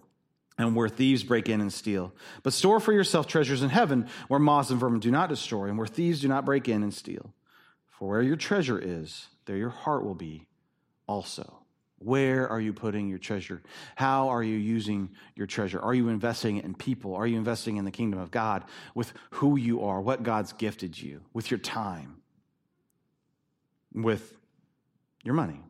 and 0.59 0.77
where 0.77 0.89
thieves 0.89 1.23
break 1.23 1.49
in 1.49 1.61
and 1.61 1.73
steal. 1.73 2.13
But 2.43 2.53
store 2.53 2.81
for 2.81 2.93
yourself 2.93 3.27
treasures 3.27 3.63
in 3.63 3.71
heaven 3.71 4.09
where 4.29 4.41
moths 4.41 4.71
and 4.71 4.81
vermin 4.81 5.01
do 5.01 5.11
not 5.11 5.29
destroy 5.29 5.67
and 5.67 5.79
where 5.79 5.87
thieves 5.87 6.21
do 6.21 6.29
not 6.29 6.45
break 6.45 6.69
in 6.69 6.83
and 6.83 6.93
steal. 6.93 7.33
For 8.01 8.09
where 8.09 8.23
your 8.23 8.37
treasure 8.37 8.79
is, 8.79 9.29
there 9.45 9.59
your 9.59 9.69
heart 9.69 10.05
will 10.05 10.15
be 10.15 10.47
also. 11.07 11.59
Where 11.99 12.49
are 12.49 12.59
you 12.59 12.73
putting 12.73 13.11
your 13.11 13.19
treasure? 13.19 13.61
How 13.95 14.31
are 14.31 14.43
you 14.43 14.57
using 14.57 15.11
your 15.37 15.47
treasure? 15.47 15.79
Are 15.79 15.93
you 15.93 16.09
investing 16.09 16.57
in 16.57 16.75
people? 16.75 17.15
Are 17.15 17.27
you 17.27 17.37
investing 17.37 17.77
in 17.77 17.85
the 17.85 17.91
kingdom 17.91 18.19
of 18.19 18.31
God 18.31 18.65
with 18.95 19.13
who 19.33 19.59
you 19.59 19.85
are, 19.85 20.01
what 20.01 20.23
God's 20.23 20.55
gifted 20.55 20.99
you, 20.99 21.21
with 21.35 21.51
your 21.51 21.59
time, 21.59 22.23
with 23.93 24.33
your 25.23 25.35
money? 25.35 25.61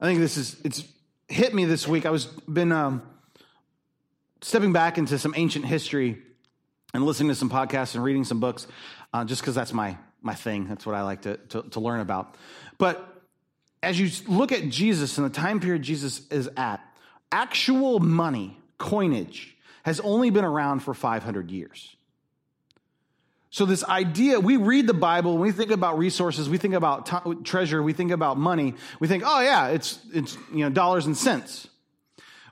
I 0.00 0.06
think 0.06 0.20
this 0.20 0.36
is, 0.36 0.60
it's 0.64 0.84
hit 1.26 1.52
me 1.52 1.64
this 1.64 1.88
week. 1.88 2.06
I 2.06 2.10
was 2.10 2.26
been 2.26 2.70
um, 2.70 3.02
stepping 4.42 4.72
back 4.72 4.96
into 4.96 5.18
some 5.18 5.34
ancient 5.36 5.64
history 5.64 6.22
and 6.92 7.04
listening 7.04 7.30
to 7.30 7.34
some 7.34 7.50
podcasts 7.50 7.96
and 7.96 8.04
reading 8.04 8.22
some 8.22 8.38
books 8.38 8.68
uh, 9.12 9.24
just 9.24 9.40
because 9.42 9.56
that's 9.56 9.72
my 9.72 9.96
my 10.24 10.34
thing. 10.34 10.68
That's 10.68 10.86
what 10.86 10.94
I 10.94 11.02
like 11.02 11.22
to, 11.22 11.36
to, 11.50 11.62
to 11.62 11.80
learn 11.80 12.00
about. 12.00 12.36
But 12.78 13.22
as 13.82 14.00
you 14.00 14.10
look 14.26 14.52
at 14.52 14.68
Jesus 14.68 15.18
and 15.18 15.26
the 15.26 15.34
time 15.34 15.60
period 15.60 15.82
Jesus 15.82 16.26
is 16.30 16.48
at, 16.56 16.80
actual 17.30 18.00
money, 18.00 18.58
coinage, 18.78 19.56
has 19.82 20.00
only 20.00 20.30
been 20.30 20.44
around 20.44 20.80
for 20.80 20.94
500 20.94 21.50
years. 21.50 21.94
So, 23.50 23.66
this 23.66 23.84
idea, 23.84 24.40
we 24.40 24.56
read 24.56 24.88
the 24.88 24.94
Bible, 24.94 25.38
we 25.38 25.52
think 25.52 25.70
about 25.70 25.96
resources, 25.96 26.48
we 26.48 26.58
think 26.58 26.74
about 26.74 27.06
t- 27.06 27.34
treasure, 27.44 27.80
we 27.84 27.92
think 27.92 28.10
about 28.10 28.36
money, 28.36 28.74
we 28.98 29.06
think, 29.06 29.22
oh, 29.24 29.40
yeah, 29.40 29.68
it's, 29.68 30.00
it's 30.12 30.36
you 30.52 30.64
know, 30.64 30.70
dollars 30.70 31.06
and 31.06 31.16
cents. 31.16 31.68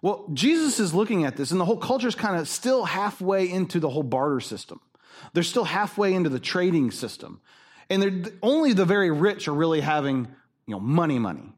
Well, 0.00 0.28
Jesus 0.32 0.78
is 0.78 0.94
looking 0.94 1.24
at 1.24 1.36
this, 1.36 1.50
and 1.50 1.60
the 1.60 1.64
whole 1.64 1.76
culture 1.76 2.06
is 2.06 2.14
kind 2.14 2.36
of 2.36 2.48
still 2.48 2.84
halfway 2.84 3.50
into 3.50 3.80
the 3.80 3.88
whole 3.88 4.04
barter 4.04 4.38
system. 4.38 4.80
They're 5.32 5.42
still 5.42 5.64
halfway 5.64 6.14
into 6.14 6.28
the 6.28 6.38
trading 6.38 6.92
system. 6.92 7.40
And 7.92 8.32
only 8.42 8.72
the 8.72 8.86
very 8.86 9.10
rich 9.10 9.48
are 9.48 9.54
really 9.54 9.80
having, 9.80 10.26
you 10.66 10.74
know, 10.74 10.80
money, 10.80 11.18
money. 11.18 11.52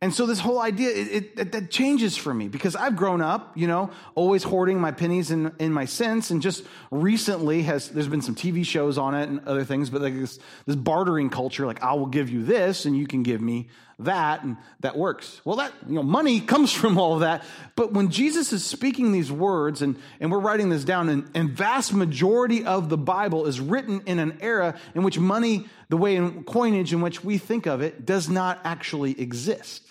And 0.00 0.14
so 0.14 0.26
this 0.26 0.38
whole 0.38 0.60
idea, 0.60 0.90
it, 0.90 1.32
it, 1.36 1.52
that 1.52 1.72
changes 1.72 2.16
for 2.16 2.32
me 2.32 2.46
because 2.46 2.76
I've 2.76 2.94
grown 2.94 3.20
up, 3.20 3.56
you 3.56 3.66
know, 3.66 3.90
always 4.14 4.44
hoarding 4.44 4.80
my 4.80 4.92
pennies 4.92 5.32
in, 5.32 5.52
in 5.58 5.72
my 5.72 5.86
cents. 5.86 6.30
And 6.30 6.40
just 6.40 6.64
recently 6.92 7.62
has, 7.62 7.88
there's 7.88 8.06
been 8.06 8.22
some 8.22 8.36
TV 8.36 8.64
shows 8.64 8.96
on 8.96 9.16
it 9.16 9.28
and 9.28 9.40
other 9.40 9.64
things, 9.64 9.90
but 9.90 10.00
like 10.00 10.14
this, 10.14 10.38
this 10.66 10.76
bartering 10.76 11.30
culture, 11.30 11.66
like 11.66 11.82
I 11.82 11.94
will 11.94 12.06
give 12.06 12.30
you 12.30 12.44
this 12.44 12.84
and 12.84 12.96
you 12.96 13.08
can 13.08 13.24
give 13.24 13.40
me 13.40 13.66
that 14.00 14.44
and 14.44 14.56
that 14.80 14.96
works. 14.96 15.40
Well, 15.44 15.56
that, 15.56 15.72
you 15.86 15.94
know, 15.94 16.02
money 16.02 16.40
comes 16.54 16.72
from 16.72 16.98
all 16.98 17.14
of 17.14 17.20
that. 17.20 17.44
But 17.74 17.92
when 17.92 18.10
Jesus 18.10 18.52
is 18.52 18.64
speaking 18.64 19.12
these 19.12 19.30
words 19.30 19.82
and, 19.82 19.96
and 20.20 20.30
we're 20.30 20.38
writing 20.38 20.68
this 20.68 20.84
down 20.84 21.08
and, 21.08 21.30
and 21.34 21.50
vast 21.50 21.92
majority 21.92 22.64
of 22.64 22.88
the 22.88 22.98
Bible 22.98 23.46
is 23.46 23.60
written 23.60 24.02
in 24.06 24.18
an 24.18 24.38
era 24.40 24.78
in 24.94 25.02
which 25.02 25.18
money, 25.18 25.66
the 25.88 25.96
way 25.96 26.16
in 26.16 26.44
coinage 26.44 26.92
in 26.92 27.00
which 27.00 27.24
we 27.24 27.38
think 27.38 27.66
of 27.66 27.80
it 27.80 28.06
does 28.06 28.28
not 28.28 28.60
actually 28.64 29.20
exist. 29.20 29.84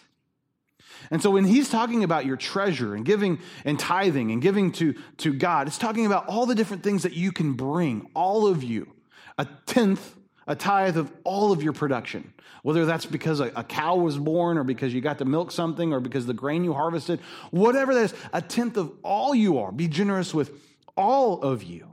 And 1.12 1.22
so 1.22 1.30
when 1.32 1.46
he's 1.46 1.70
talking 1.70 2.04
about 2.04 2.26
your 2.26 2.38
treasure 2.38 2.94
and 2.96 3.06
giving 3.06 3.40
and 3.64 3.80
tithing 3.80 4.32
and 4.32 4.42
giving 4.42 4.72
to, 4.74 4.96
to 5.18 5.34
God, 5.34 5.68
it's 5.68 5.78
talking 5.78 6.06
about 6.06 6.28
all 6.28 6.46
the 6.46 6.56
different 6.56 6.84
things 6.84 7.04
that 7.04 7.14
you 7.14 7.32
can 7.32 7.54
bring, 7.54 8.10
all 8.14 8.48
of 8.48 8.64
you. 8.64 8.92
A 9.38 9.48
tenth 9.66 10.16
a 10.48 10.56
tithe 10.56 10.98
of 10.98 11.12
all 11.24 11.52
of 11.52 11.62
your 11.62 11.74
production. 11.74 12.34
Whether 12.64 12.86
that's 12.86 13.06
because 13.06 13.40
a, 13.40 13.64
cow 13.64 13.98
was 13.98 14.18
born 14.18 14.58
or 14.58 14.64
because 14.64 14.94
you 14.94 15.02
got 15.02 15.20
to 15.20 15.26
milk 15.26 15.52
something 15.52 15.94
or 15.94 16.00
because 16.00 16.26
the 16.26 16.34
grain 16.34 16.64
you 16.64 16.74
harvested, 16.74 17.20
whatever 17.52 17.94
that 17.94 18.06
is, 18.06 18.14
a 18.34 18.42
tenth 18.42 18.78
of 18.78 18.92
all 19.04 19.36
you 19.36 19.60
are. 19.60 19.72
Be 19.72 19.88
generous 19.88 20.34
with 20.34 20.52
all 20.96 21.42
of 21.44 21.64
you. 21.64 21.88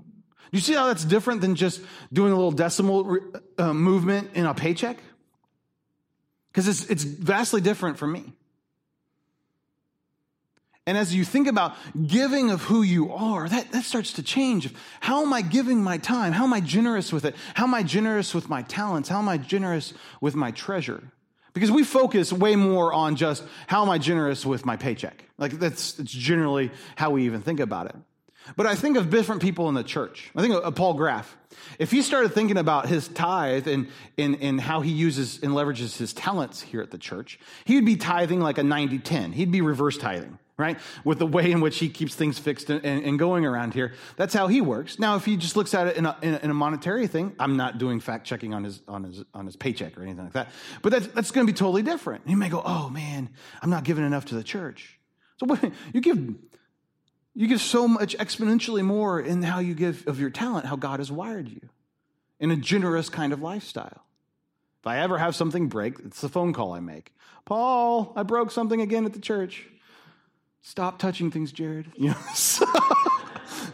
You 0.50 0.60
see 0.60 0.74
how 0.74 0.86
that's 0.86 1.04
different 1.04 1.40
than 1.40 1.56
just 1.56 1.80
doing 2.12 2.32
a 2.32 2.36
little 2.36 2.52
decimal 2.52 3.18
uh, 3.58 3.72
movement 3.72 4.30
in 4.34 4.46
a 4.46 4.54
paycheck? 4.54 4.98
Because 6.50 6.68
it's, 6.68 6.88
it's 6.88 7.02
vastly 7.02 7.60
different 7.60 7.98
for 7.98 8.06
me. 8.06 8.32
And 10.86 10.98
as 10.98 11.14
you 11.14 11.24
think 11.24 11.48
about 11.48 11.76
giving 12.06 12.50
of 12.50 12.62
who 12.62 12.82
you 12.82 13.12
are, 13.12 13.48
that, 13.48 13.72
that 13.72 13.84
starts 13.84 14.12
to 14.14 14.22
change. 14.22 14.72
How 15.00 15.22
am 15.22 15.32
I 15.32 15.40
giving 15.40 15.82
my 15.82 15.96
time? 15.96 16.32
How 16.32 16.44
am 16.44 16.52
I 16.52 16.60
generous 16.60 17.10
with 17.10 17.24
it? 17.24 17.34
How 17.54 17.64
am 17.64 17.74
I 17.74 17.82
generous 17.82 18.34
with 18.34 18.50
my 18.50 18.62
talents? 18.62 19.08
How 19.08 19.18
am 19.18 19.28
I 19.28 19.38
generous 19.38 19.94
with 20.20 20.34
my 20.34 20.50
treasure? 20.50 21.02
Because 21.54 21.70
we 21.70 21.84
focus 21.84 22.32
way 22.32 22.54
more 22.56 22.92
on 22.92 23.16
just 23.16 23.44
how 23.66 23.82
am 23.82 23.88
I 23.88 23.96
generous 23.96 24.44
with 24.44 24.66
my 24.66 24.76
paycheck? 24.76 25.24
Like 25.38 25.52
that's, 25.52 25.92
that's 25.92 26.12
generally 26.12 26.70
how 26.96 27.10
we 27.10 27.24
even 27.24 27.40
think 27.40 27.60
about 27.60 27.86
it. 27.86 27.96
But 28.56 28.66
I 28.66 28.74
think 28.74 28.98
of 28.98 29.08
different 29.08 29.40
people 29.40 29.70
in 29.70 29.74
the 29.74 29.84
church. 29.84 30.30
I 30.36 30.42
think 30.42 30.54
of 30.54 30.74
Paul 30.74 30.94
Graff. 30.94 31.34
If 31.78 31.90
he 31.90 32.02
started 32.02 32.34
thinking 32.34 32.58
about 32.58 32.88
his 32.88 33.08
tithe 33.08 33.66
and, 33.66 33.88
and, 34.18 34.36
and 34.42 34.60
how 34.60 34.82
he 34.82 34.90
uses 34.90 35.42
and 35.42 35.52
leverages 35.52 35.96
his 35.96 36.12
talents 36.12 36.60
here 36.60 36.82
at 36.82 36.90
the 36.90 36.98
church, 36.98 37.38
he 37.64 37.76
would 37.76 37.86
be 37.86 37.96
tithing 37.96 38.40
like 38.40 38.58
a 38.58 38.62
90 38.62 38.98
10. 38.98 39.32
He'd 39.32 39.50
be 39.50 39.62
reverse 39.62 39.96
tithing 39.96 40.38
right? 40.56 40.78
With 41.04 41.18
the 41.18 41.26
way 41.26 41.50
in 41.50 41.60
which 41.60 41.78
he 41.78 41.88
keeps 41.88 42.14
things 42.14 42.38
fixed 42.38 42.70
and, 42.70 42.84
and, 42.84 43.18
going 43.18 43.44
around 43.44 43.74
here. 43.74 43.92
That's 44.16 44.32
how 44.32 44.46
he 44.46 44.60
works. 44.60 44.98
Now, 44.98 45.16
if 45.16 45.24
he 45.24 45.36
just 45.36 45.56
looks 45.56 45.74
at 45.74 45.88
it 45.88 45.96
in 45.96 46.06
a, 46.06 46.16
in 46.22 46.34
a, 46.34 46.38
in 46.38 46.50
a 46.50 46.54
monetary 46.54 47.06
thing, 47.08 47.34
I'm 47.38 47.56
not 47.56 47.78
doing 47.78 47.98
fact 47.98 48.24
checking 48.24 48.54
on 48.54 48.62
his, 48.62 48.80
on, 48.86 49.02
his, 49.02 49.24
on 49.34 49.46
his 49.46 49.56
paycheck 49.56 49.98
or 49.98 50.02
anything 50.02 50.24
like 50.24 50.34
that. 50.34 50.50
But 50.82 50.92
that's, 50.92 51.06
that's 51.08 51.30
going 51.32 51.46
to 51.46 51.52
be 51.52 51.56
totally 51.56 51.82
different. 51.82 52.28
He 52.28 52.36
may 52.36 52.48
go, 52.48 52.62
oh 52.64 52.88
man, 52.88 53.30
I'm 53.62 53.70
not 53.70 53.84
giving 53.84 54.06
enough 54.06 54.26
to 54.26 54.36
the 54.36 54.44
church. 54.44 54.98
So 55.38 55.46
what, 55.46 55.72
you 55.92 56.00
give, 56.00 56.18
you 57.34 57.48
give 57.48 57.60
so 57.60 57.88
much 57.88 58.16
exponentially 58.18 58.84
more 58.84 59.20
in 59.20 59.42
how 59.42 59.58
you 59.58 59.74
give 59.74 60.06
of 60.06 60.20
your 60.20 60.30
talent, 60.30 60.66
how 60.66 60.76
God 60.76 61.00
has 61.00 61.10
wired 61.10 61.48
you 61.48 61.68
in 62.38 62.52
a 62.52 62.56
generous 62.56 63.08
kind 63.08 63.32
of 63.32 63.42
lifestyle. 63.42 64.04
If 64.82 64.86
I 64.86 64.98
ever 64.98 65.18
have 65.18 65.34
something 65.34 65.68
break, 65.68 65.98
it's 66.04 66.20
the 66.20 66.28
phone 66.28 66.52
call 66.52 66.74
I 66.74 66.80
make. 66.80 67.12
Paul, 67.44 68.12
I 68.14 68.22
broke 68.22 68.50
something 68.50 68.80
again 68.80 69.04
at 69.04 69.14
the 69.14 69.20
church. 69.20 69.66
Stop 70.66 70.98
touching 70.98 71.30
things, 71.30 71.52
Jared. 71.52 71.92
You 71.96 72.08
know, 72.08 72.16
so, 72.34 72.66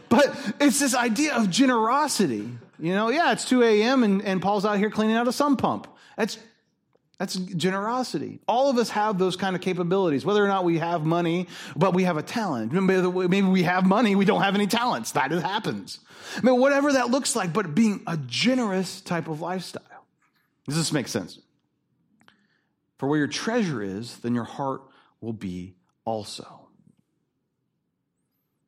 but 0.08 0.36
it's 0.60 0.80
this 0.80 0.94
idea 0.94 1.34
of 1.34 1.48
generosity. 1.48 2.50
You 2.80 2.94
know, 2.94 3.10
yeah, 3.10 3.32
it's 3.32 3.44
2 3.44 3.62
a.m. 3.62 4.02
And, 4.02 4.22
and 4.22 4.42
Paul's 4.42 4.66
out 4.66 4.76
here 4.76 4.90
cleaning 4.90 5.16
out 5.16 5.28
a 5.28 5.32
sump 5.32 5.62
pump. 5.62 5.86
That's 6.16 6.36
that's 7.18 7.36
generosity. 7.36 8.40
All 8.48 8.70
of 8.70 8.78
us 8.78 8.88
have 8.90 9.18
those 9.18 9.36
kind 9.36 9.54
of 9.54 9.60
capabilities, 9.60 10.24
whether 10.24 10.42
or 10.42 10.48
not 10.48 10.64
we 10.64 10.78
have 10.78 11.04
money, 11.04 11.48
but 11.76 11.92
we 11.94 12.04
have 12.04 12.16
a 12.16 12.22
talent. 12.22 12.72
Maybe 12.72 13.42
we 13.42 13.62
have 13.62 13.86
money, 13.86 14.16
we 14.16 14.24
don't 14.24 14.40
have 14.40 14.54
any 14.54 14.66
talents. 14.66 15.12
That 15.12 15.30
happens. 15.30 16.00
I 16.38 16.40
mean, 16.40 16.58
whatever 16.58 16.94
that 16.94 17.10
looks 17.10 17.36
like, 17.36 17.52
but 17.52 17.74
being 17.74 18.02
a 18.06 18.16
generous 18.16 19.02
type 19.02 19.28
of 19.28 19.42
lifestyle. 19.42 20.06
Does 20.66 20.76
this 20.76 20.92
make 20.92 21.08
sense? 21.08 21.38
For 22.96 23.06
where 23.06 23.18
your 23.18 23.28
treasure 23.28 23.82
is, 23.82 24.16
then 24.18 24.34
your 24.34 24.44
heart 24.44 24.80
will 25.20 25.34
be 25.34 25.74
also. 26.06 26.59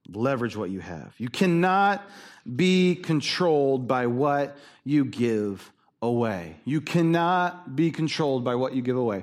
Leverage 0.09 0.57
what 0.57 0.71
you 0.71 0.81
have. 0.81 1.15
You 1.19 1.29
cannot 1.29 2.05
be 2.57 2.97
controlled 2.97 3.87
by 3.87 4.07
what 4.07 4.57
you 4.85 5.05
give 5.05 5.73
away. 6.01 6.57
You 6.65 6.81
cannot 6.81 7.77
be 7.77 7.91
controlled 7.91 8.45
by 8.45 8.57
what 8.57 8.75
you 8.75 8.83
give 8.83 8.97
away. 8.97 9.23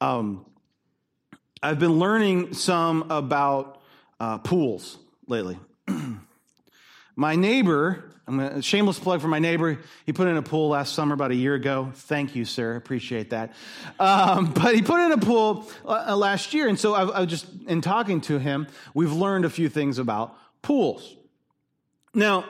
Um, 0.00 0.44
I've 1.62 1.78
been 1.78 1.98
learning 1.98 2.54
some 2.54 3.10
about 3.10 3.80
uh, 4.20 4.38
pools 4.38 4.98
lately. 5.26 5.58
my 7.16 7.36
neighbor, 7.36 8.10
I'm 8.28 8.40
a 8.40 8.60
shameless 8.60 8.98
plug 8.98 9.20
for 9.20 9.28
my 9.28 9.38
neighbor. 9.38 9.78
He 10.04 10.12
put 10.12 10.26
in 10.26 10.36
a 10.36 10.42
pool 10.42 10.70
last 10.70 10.94
summer, 10.94 11.14
about 11.14 11.30
a 11.30 11.36
year 11.36 11.54
ago. 11.54 11.92
Thank 11.94 12.34
you, 12.34 12.44
sir. 12.44 12.74
Appreciate 12.74 13.30
that. 13.30 13.52
Um, 14.00 14.52
but 14.54 14.74
he 14.74 14.82
put 14.82 15.00
in 15.00 15.12
a 15.12 15.18
pool 15.18 15.70
uh, 15.84 16.16
last 16.16 16.52
year, 16.52 16.68
and 16.68 16.78
so 16.78 16.94
I, 16.94 17.22
I 17.22 17.24
just 17.24 17.46
in 17.68 17.80
talking 17.80 18.20
to 18.22 18.38
him, 18.38 18.66
we've 18.94 19.12
learned 19.12 19.44
a 19.44 19.50
few 19.50 19.68
things 19.68 19.98
about 19.98 20.36
pools. 20.60 21.14
Now, 22.14 22.44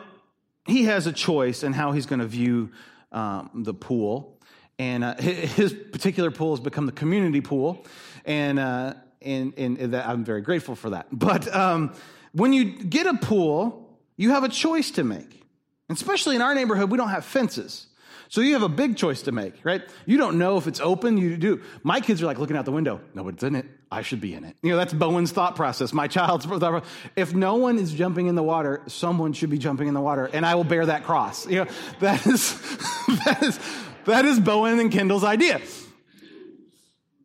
he 0.66 0.84
has 0.84 1.06
a 1.06 1.12
choice 1.12 1.62
in 1.62 1.74
how 1.74 1.92
he's 1.92 2.06
going 2.06 2.20
to 2.20 2.26
view 2.26 2.70
um, 3.12 3.50
the 3.54 3.74
pool, 3.74 4.40
and 4.78 5.04
uh, 5.04 5.16
his 5.16 5.74
particular 5.74 6.30
pool 6.30 6.56
has 6.56 6.60
become 6.60 6.86
the 6.86 6.92
community 6.92 7.42
pool, 7.42 7.84
and 8.24 8.58
uh, 8.58 8.94
and, 9.20 9.52
and, 9.58 9.76
that 9.92 10.06
I'm 10.06 10.24
very 10.24 10.40
grateful 10.40 10.74
for 10.74 10.90
that. 10.90 11.08
But 11.12 11.54
um, 11.54 11.94
when 12.32 12.52
you 12.52 12.64
get 12.64 13.06
a 13.06 13.14
pool, 13.14 13.98
you 14.16 14.30
have 14.30 14.44
a 14.44 14.48
choice 14.48 14.90
to 14.92 15.04
make. 15.04 15.45
Especially 15.88 16.36
in 16.36 16.42
our 16.42 16.54
neighborhood, 16.54 16.90
we 16.90 16.98
don't 16.98 17.10
have 17.10 17.24
fences. 17.24 17.86
So 18.28 18.40
you 18.40 18.54
have 18.54 18.62
a 18.62 18.68
big 18.68 18.96
choice 18.96 19.22
to 19.22 19.32
make, 19.32 19.54
right? 19.64 19.82
You 20.04 20.16
don't 20.16 20.38
know 20.38 20.56
if 20.56 20.66
it's 20.66 20.80
open. 20.80 21.16
You 21.16 21.36
do. 21.36 21.62
My 21.82 22.00
kids 22.00 22.22
are 22.22 22.26
like 22.26 22.38
looking 22.38 22.56
out 22.56 22.64
the 22.64 22.72
window. 22.72 23.00
Nobody's 23.14 23.42
in 23.42 23.54
it. 23.54 23.66
I 23.90 24.02
should 24.02 24.20
be 24.20 24.34
in 24.34 24.44
it. 24.44 24.56
You 24.62 24.70
know, 24.70 24.76
that's 24.76 24.92
Bowen's 24.92 25.30
thought 25.30 25.54
process. 25.54 25.92
My 25.92 26.08
child's 26.08 26.44
thought 26.44 26.58
process. 26.60 26.90
If 27.14 27.34
no 27.34 27.56
one 27.56 27.78
is 27.78 27.92
jumping 27.92 28.26
in 28.26 28.34
the 28.34 28.42
water, 28.42 28.82
someone 28.88 29.32
should 29.32 29.50
be 29.50 29.58
jumping 29.58 29.86
in 29.86 29.94
the 29.94 30.00
water, 30.00 30.28
and 30.32 30.44
I 30.44 30.56
will 30.56 30.64
bear 30.64 30.86
that 30.86 31.04
cross. 31.04 31.46
You 31.46 31.64
know, 31.64 31.70
that 32.00 32.26
is 32.26 32.58
that 33.24 33.42
is 33.42 33.60
that 34.06 34.24
is 34.24 34.40
Bowen 34.40 34.80
and 34.80 34.90
Kendall's 34.90 35.24
idea. 35.24 35.60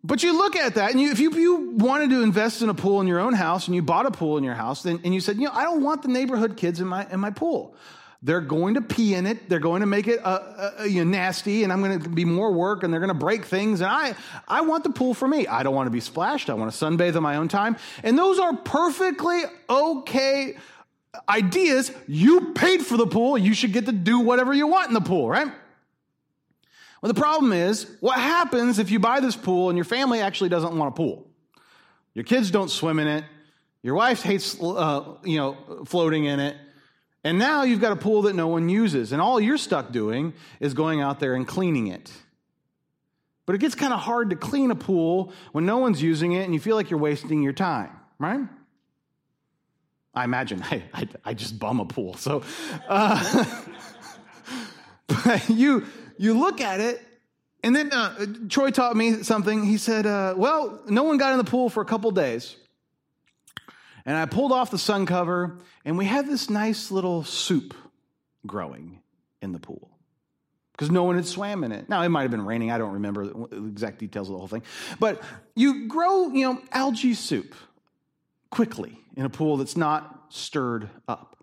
But 0.03 0.23
you 0.23 0.35
look 0.35 0.55
at 0.55 0.75
that, 0.75 0.91
and 0.91 0.99
you, 0.99 1.11
if 1.11 1.19
you, 1.19 1.31
you, 1.31 1.71
wanted 1.75 2.09
to 2.09 2.23
invest 2.23 2.63
in 2.63 2.69
a 2.69 2.73
pool 2.73 3.01
in 3.01 3.07
your 3.07 3.19
own 3.19 3.33
house, 3.33 3.67
and 3.67 3.75
you 3.75 3.83
bought 3.83 4.07
a 4.07 4.11
pool 4.11 4.35
in 4.39 4.43
your 4.43 4.55
house, 4.55 4.81
then, 4.81 4.99
and 5.03 5.13
you 5.13 5.19
said, 5.19 5.35
you 5.35 5.43
know, 5.43 5.51
I 5.53 5.63
don't 5.63 5.83
want 5.83 6.01
the 6.01 6.07
neighborhood 6.07 6.57
kids 6.57 6.79
in 6.79 6.87
my 6.87 7.07
in 7.11 7.19
my 7.19 7.29
pool. 7.29 7.75
They're 8.23 8.41
going 8.41 8.75
to 8.75 8.81
pee 8.81 9.15
in 9.15 9.25
it. 9.25 9.49
They're 9.49 9.59
going 9.59 9.81
to 9.81 9.87
make 9.87 10.07
it 10.07 10.23
uh, 10.23 10.73
uh, 10.79 10.83
you 10.83 11.03
know, 11.03 11.09
nasty, 11.09 11.63
and 11.63 11.73
I'm 11.73 11.81
going 11.81 11.99
to 11.99 12.09
be 12.09 12.23
more 12.23 12.51
work, 12.51 12.83
and 12.83 12.93
they're 12.93 12.99
going 12.99 13.07
to 13.07 13.15
break 13.15 13.45
things. 13.45 13.81
And 13.81 13.89
I, 13.89 14.13
I 14.47 14.61
want 14.61 14.83
the 14.83 14.91
pool 14.91 15.15
for 15.15 15.27
me. 15.27 15.47
I 15.47 15.63
don't 15.63 15.73
want 15.73 15.87
to 15.87 15.91
be 15.91 16.01
splashed. 16.01 16.49
I 16.49 16.53
want 16.53 16.71
to 16.71 16.85
sunbathe 16.85 17.15
in 17.15 17.23
my 17.23 17.37
own 17.37 17.47
time. 17.47 17.77
And 18.03 18.17
those 18.17 18.37
are 18.37 18.55
perfectly 18.55 19.41
okay 19.67 20.55
ideas. 21.27 21.91
You 22.07 22.53
paid 22.53 22.85
for 22.85 22.95
the 22.95 23.07
pool. 23.07 23.37
You 23.37 23.53
should 23.53 23.73
get 23.73 23.87
to 23.87 23.91
do 23.91 24.19
whatever 24.19 24.53
you 24.53 24.67
want 24.67 24.87
in 24.87 24.93
the 24.93 25.01
pool, 25.01 25.27
right? 25.27 25.51
Well, 27.01 27.11
the 27.11 27.19
problem 27.19 27.51
is, 27.53 27.89
what 27.99 28.19
happens 28.19 28.77
if 28.77 28.91
you 28.91 28.99
buy 28.99 29.19
this 29.19 29.35
pool 29.35 29.69
and 29.69 29.77
your 29.77 29.85
family 29.85 30.21
actually 30.21 30.49
doesn't 30.49 30.77
want 30.77 30.93
a 30.93 30.95
pool? 30.95 31.27
Your 32.13 32.23
kids 32.23 32.51
don't 32.51 32.69
swim 32.69 32.99
in 32.99 33.07
it. 33.07 33.23
Your 33.81 33.95
wife 33.95 34.21
hates, 34.21 34.61
uh, 34.61 35.15
you 35.23 35.37
know, 35.37 35.83
floating 35.85 36.25
in 36.25 36.39
it. 36.39 36.55
And 37.23 37.37
now 37.37 37.63
you've 37.63 37.81
got 37.81 37.91
a 37.91 37.95
pool 37.95 38.23
that 38.23 38.35
no 38.35 38.47
one 38.47 38.67
uses, 38.67 39.11
and 39.11 39.21
all 39.21 39.39
you're 39.39 39.57
stuck 39.57 39.91
doing 39.91 40.33
is 40.59 40.73
going 40.73 41.01
out 41.01 41.19
there 41.19 41.35
and 41.35 41.47
cleaning 41.47 41.87
it. 41.87 42.11
But 43.45 43.55
it 43.55 43.59
gets 43.59 43.75
kind 43.75 43.93
of 43.93 43.99
hard 43.99 44.29
to 44.31 44.35
clean 44.35 44.71
a 44.71 44.75
pool 44.75 45.33
when 45.51 45.65
no 45.65 45.77
one's 45.77 46.01
using 46.01 46.31
it 46.31 46.45
and 46.45 46.53
you 46.53 46.59
feel 46.59 46.75
like 46.75 46.89
you're 46.89 46.99
wasting 46.99 47.43
your 47.43 47.53
time, 47.53 47.91
right? 48.17 48.47
I 50.13 50.23
imagine 50.23 50.63
I, 50.71 50.83
I, 50.93 51.07
I 51.25 51.33
just 51.33 51.59
bum 51.59 51.79
a 51.79 51.85
pool. 51.85 52.15
So 52.15 52.43
uh, 52.87 53.45
but 55.07 55.49
you, 55.49 55.85
you 56.17 56.39
look 56.39 56.61
at 56.61 56.79
it, 56.79 57.01
and 57.63 57.75
then 57.75 57.91
uh, 57.91 58.25
Troy 58.49 58.71
taught 58.71 58.95
me 58.95 59.21
something. 59.23 59.63
He 59.63 59.77
said, 59.77 60.05
uh, 60.07 60.33
Well, 60.35 60.81
no 60.87 61.03
one 61.03 61.17
got 61.17 61.31
in 61.33 61.37
the 61.37 61.43
pool 61.43 61.69
for 61.69 61.81
a 61.81 61.85
couple 61.85 62.09
days. 62.11 62.55
And 64.05 64.17
I 64.17 64.25
pulled 64.25 64.51
off 64.51 64.71
the 64.71 64.77
sun 64.77 65.05
cover, 65.05 65.57
and 65.85 65.97
we 65.97 66.05
had 66.05 66.27
this 66.27 66.49
nice 66.49 66.91
little 66.91 67.23
soup 67.23 67.73
growing 68.45 68.99
in 69.41 69.51
the 69.51 69.59
pool 69.59 69.89
because 70.71 70.89
no 70.89 71.03
one 71.03 71.15
had 71.15 71.27
swam 71.27 71.63
in 71.63 71.71
it. 71.71 71.87
Now, 71.89 72.01
it 72.01 72.09
might 72.09 72.23
have 72.23 72.31
been 72.31 72.45
raining. 72.45 72.71
I 72.71 72.77
don't 72.77 72.93
remember 72.93 73.27
the 73.27 73.67
exact 73.67 73.99
details 73.99 74.29
of 74.29 74.33
the 74.33 74.39
whole 74.39 74.47
thing. 74.47 74.63
But 74.99 75.21
you 75.55 75.87
grow, 75.87 76.29
you 76.29 76.45
know, 76.45 76.61
algae 76.71 77.13
soup 77.13 77.53
quickly 78.49 78.97
in 79.15 79.25
a 79.25 79.29
pool 79.29 79.57
that's 79.57 79.77
not 79.77 80.25
stirred 80.29 80.89
up. 81.07 81.37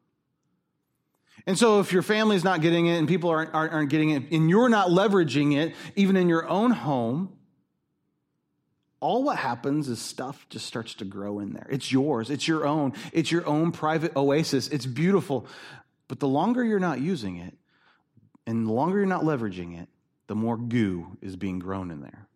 And 1.46 1.56
so, 1.56 1.80
if 1.80 1.92
your 1.92 2.02
family's 2.02 2.44
not 2.44 2.60
getting 2.60 2.86
it 2.86 2.98
and 2.98 3.08
people 3.08 3.30
aren't, 3.30 3.54
aren't, 3.54 3.90
getting 3.90 4.10
it, 4.10 4.30
and 4.32 4.50
you're 4.50 4.68
not 4.68 4.88
leveraging 4.88 5.56
it, 5.56 5.74
even 5.94 6.16
in 6.16 6.28
your 6.28 6.46
own 6.48 6.72
home, 6.72 7.37
all 9.00 9.22
what 9.22 9.36
happens 9.36 9.88
is 9.88 10.00
stuff 10.00 10.46
just 10.50 10.66
starts 10.66 10.94
to 10.94 11.04
grow 11.04 11.38
in 11.38 11.52
there. 11.52 11.66
It's 11.70 11.92
yours, 11.92 12.30
it's 12.30 12.48
your 12.48 12.66
own, 12.66 12.94
it's 13.12 13.30
your 13.30 13.46
own 13.46 13.72
private 13.72 14.16
oasis. 14.16 14.68
It's 14.68 14.86
beautiful. 14.86 15.46
But 16.08 16.20
the 16.20 16.28
longer 16.28 16.64
you're 16.64 16.80
not 16.80 17.00
using 17.00 17.36
it, 17.36 17.54
and 18.46 18.66
the 18.66 18.72
longer 18.72 18.98
you're 18.98 19.06
not 19.06 19.22
leveraging 19.22 19.80
it, 19.80 19.88
the 20.26 20.34
more 20.34 20.56
goo 20.56 21.16
is 21.20 21.36
being 21.36 21.58
grown 21.58 21.90
in 21.90 22.00
there. 22.00 22.26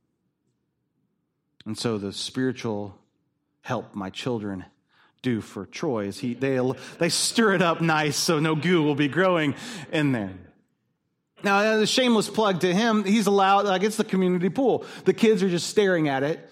And 1.64 1.78
so 1.78 1.98
the 1.98 2.12
spiritual 2.12 2.98
help 3.62 3.94
my 3.94 4.10
children 4.10 4.64
do 5.22 5.40
for 5.40 5.66
Troy 5.66 6.06
is 6.06 6.18
he 6.18 6.34
they 6.34 6.60
they 6.98 7.08
stir 7.08 7.54
it 7.54 7.62
up 7.62 7.80
nice 7.80 8.16
so 8.16 8.40
no 8.40 8.56
goo 8.56 8.82
will 8.82 8.96
be 8.96 9.08
growing 9.08 9.54
in 9.92 10.12
there. 10.12 10.34
Now, 11.44 11.80
a 11.80 11.86
shameless 11.86 12.28
plug 12.28 12.60
to 12.60 12.72
him, 12.72 13.04
he's 13.04 13.26
allowed, 13.26 13.66
like, 13.66 13.82
it's 13.82 13.96
the 13.96 14.04
community 14.04 14.48
pool. 14.48 14.84
The 15.04 15.12
kids 15.12 15.42
are 15.42 15.48
just 15.48 15.68
staring 15.68 16.08
at 16.08 16.22
it, 16.22 16.48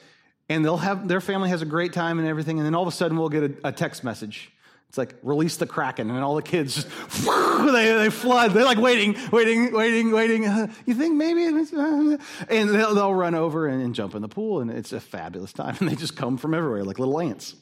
and 0.49 0.65
they'll 0.65 0.77
have, 0.77 1.07
their 1.07 1.21
family 1.21 1.51
has 1.51 1.63
a 1.63 1.67
great 1.67 1.93
time 1.93 2.19
and 2.19 2.27
everything, 2.27 2.59
and 2.59 2.67
then 2.67 2.75
all 2.75 2.83
of 2.83 2.89
a 2.89 2.93
sudden 2.93 3.17
we'll 3.17 3.29
get 3.29 3.43
a, 3.45 3.69
a 3.69 3.73
text 3.73 4.03
message. 4.03 4.53
It's 4.89 4.99
like, 4.99 5.15
release 5.23 5.57
the 5.57 5.69
Kraken, 5.69 6.11
and 6.11 6.19
all 6.19 6.35
the 6.35 6.43
kids 6.43 6.75
just, 6.75 6.89
they, 7.25 7.93
they 7.93 8.11
flood. 8.11 8.53
They're 8.53 8.65
like 8.65 8.79
waiting, 8.79 9.17
waiting, 9.31 9.73
waiting, 9.73 10.11
waiting. 10.11 10.47
Uh, 10.47 10.67
you 10.87 10.95
think 10.95 11.15
maybe? 11.15 11.47
Uh, 11.47 12.17
and 12.49 12.71
they'll, 12.71 12.97
they'll 12.97 13.15
run 13.15 13.37
over 13.37 13.69
and, 13.69 13.81
and 13.81 13.95
jump 13.95 14.17
in 14.17 14.23
the 14.23 14.29
pool, 14.29 14.61
and 14.61 14.69
it's 14.69 14.93
a 14.93 14.99
fabulous 14.99 15.53
time, 15.53 15.77
and 15.81 15.89
they 15.89 15.95
just 15.95 16.17
come 16.17 16.37
from 16.37 16.55
everywhere 16.55 16.83
like 16.83 16.99
little 16.99 17.21
ants. 17.21 17.55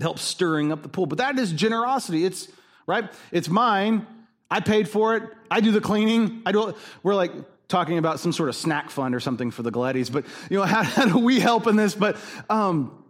Help 0.00 0.18
stirring 0.18 0.72
up 0.72 0.82
the 0.82 0.88
pool. 0.88 1.04
But 1.04 1.18
that 1.18 1.38
is 1.38 1.52
generosity. 1.52 2.24
It's, 2.24 2.48
right? 2.86 3.10
It's 3.30 3.48
mine 3.50 4.06
I 4.50 4.60
paid 4.60 4.88
for 4.88 5.16
it. 5.16 5.22
I 5.50 5.60
do 5.60 5.72
the 5.72 5.80
cleaning. 5.80 6.42
I 6.46 6.52
do. 6.52 6.74
We're 7.02 7.14
like 7.14 7.32
talking 7.68 7.98
about 7.98 8.20
some 8.20 8.32
sort 8.32 8.48
of 8.48 8.56
snack 8.56 8.90
fund 8.90 9.14
or 9.14 9.20
something 9.20 9.50
for 9.50 9.62
the 9.62 9.70
Gladys, 9.70 10.10
but 10.10 10.24
you 10.50 10.58
know, 10.58 10.64
how, 10.66 10.82
how 10.82 11.06
do 11.06 11.18
we 11.18 11.40
help 11.40 11.66
in 11.66 11.76
this? 11.76 11.94
But 11.94 12.16
um, 12.48 13.04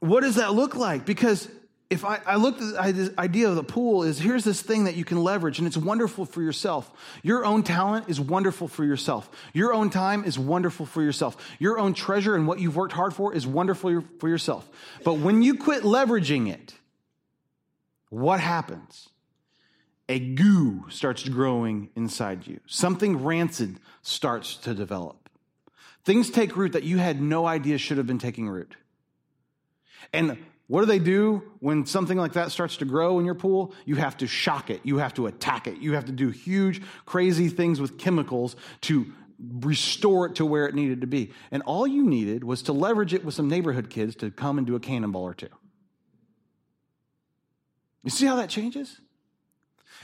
what 0.00 0.20
does 0.20 0.36
that 0.36 0.54
look 0.54 0.74
like? 0.74 1.04
Because 1.04 1.48
if 1.90 2.04
I, 2.04 2.20
I 2.26 2.36
looked 2.36 2.60
at 2.60 2.94
the 2.94 3.14
idea 3.18 3.48
of 3.48 3.56
the 3.56 3.64
pool 3.64 4.02
is 4.02 4.18
here's 4.18 4.44
this 4.44 4.60
thing 4.60 4.84
that 4.84 4.94
you 4.94 5.04
can 5.06 5.22
leverage 5.22 5.58
and 5.58 5.66
it's 5.66 5.76
wonderful 5.76 6.26
for 6.26 6.42
yourself. 6.42 6.90
Your 7.22 7.46
own 7.46 7.62
talent 7.62 8.10
is 8.10 8.20
wonderful 8.20 8.68
for 8.68 8.84
yourself. 8.84 9.30
Your 9.54 9.72
own 9.72 9.88
time 9.88 10.24
is 10.24 10.38
wonderful 10.38 10.84
for 10.84 11.02
yourself. 11.02 11.36
Your 11.58 11.78
own 11.78 11.94
treasure 11.94 12.34
and 12.34 12.46
what 12.46 12.58
you've 12.58 12.76
worked 12.76 12.92
hard 12.92 13.14
for 13.14 13.32
is 13.32 13.46
wonderful 13.46 14.04
for 14.18 14.28
yourself. 14.28 14.68
But 15.02 15.14
when 15.14 15.40
you 15.40 15.54
quit 15.54 15.82
leveraging 15.82 16.52
it, 16.52 16.74
what 18.10 18.40
happens? 18.40 19.08
A 20.08 20.18
goo 20.18 20.86
starts 20.88 21.28
growing 21.28 21.90
inside 21.94 22.46
you. 22.46 22.60
Something 22.66 23.22
rancid 23.22 23.78
starts 24.02 24.56
to 24.56 24.74
develop. 24.74 25.28
Things 26.04 26.30
take 26.30 26.56
root 26.56 26.72
that 26.72 26.84
you 26.84 26.98
had 26.98 27.20
no 27.20 27.46
idea 27.46 27.76
should 27.76 27.98
have 27.98 28.06
been 28.06 28.18
taking 28.18 28.48
root. 28.48 28.74
And 30.12 30.38
what 30.66 30.80
do 30.80 30.86
they 30.86 30.98
do 30.98 31.42
when 31.60 31.86
something 31.86 32.16
like 32.16 32.34
that 32.34 32.52
starts 32.52 32.78
to 32.78 32.84
grow 32.84 33.18
in 33.18 33.26
your 33.26 33.34
pool? 33.34 33.74
You 33.84 33.96
have 33.96 34.16
to 34.18 34.26
shock 34.26 34.70
it. 34.70 34.80
You 34.84 34.98
have 34.98 35.14
to 35.14 35.26
attack 35.26 35.66
it. 35.66 35.78
You 35.78 35.94
have 35.94 36.06
to 36.06 36.12
do 36.12 36.30
huge, 36.30 36.82
crazy 37.04 37.48
things 37.48 37.80
with 37.80 37.98
chemicals 37.98 38.56
to 38.82 39.12
restore 39.38 40.26
it 40.26 40.36
to 40.36 40.46
where 40.46 40.66
it 40.66 40.74
needed 40.74 41.02
to 41.02 41.06
be. 41.06 41.32
And 41.50 41.62
all 41.62 41.86
you 41.86 42.04
needed 42.04 42.44
was 42.44 42.62
to 42.64 42.72
leverage 42.72 43.14
it 43.14 43.24
with 43.24 43.34
some 43.34 43.48
neighborhood 43.48 43.88
kids 43.90 44.16
to 44.16 44.30
come 44.30 44.58
and 44.58 44.66
do 44.66 44.76
a 44.76 44.80
cannonball 44.80 45.22
or 45.22 45.34
two. 45.34 45.48
You 48.02 48.10
see 48.10 48.26
how 48.26 48.36
that 48.36 48.48
changes? 48.48 49.00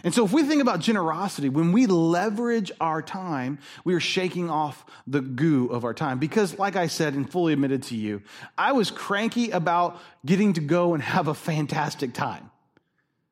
And 0.03 0.13
so, 0.13 0.25
if 0.25 0.33
we 0.33 0.43
think 0.43 0.61
about 0.61 0.81
generosity, 0.81 1.49
when 1.49 1.73
we 1.73 1.87
leverage 1.87 2.71
our 2.81 3.01
time, 3.01 3.59
we 3.85 3.95
are 3.95 4.01
shaking 4.01 4.51
off 4.51 4.85
the 5.07 5.21
goo 5.21 5.69
of 5.69 5.85
our 5.85 5.95
time. 5.95 6.19
Because, 6.19 6.59
like 6.59 6.77
I 6.77 6.89
said 6.89 7.15
and 7.15 7.31
fully 7.31 7.53
admitted 7.53 7.85
to 7.85 7.97
you, 7.97 8.23
I 8.59 8.73
was 8.73 8.91
cranky 8.91 9.51
about 9.51 10.01
getting 10.27 10.55
to 10.55 10.61
go 10.61 10.95
and 10.95 11.03
have 11.03 11.29
a 11.29 11.35
fantastic 11.35 12.13
time 12.13 12.51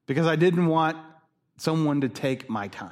because 0.07 0.27
I 0.27 0.37
didn't 0.37 0.67
want 0.67 0.97
someone 1.57 2.03
to 2.03 2.09
take 2.09 2.49
my 2.49 2.69
time. 2.69 2.91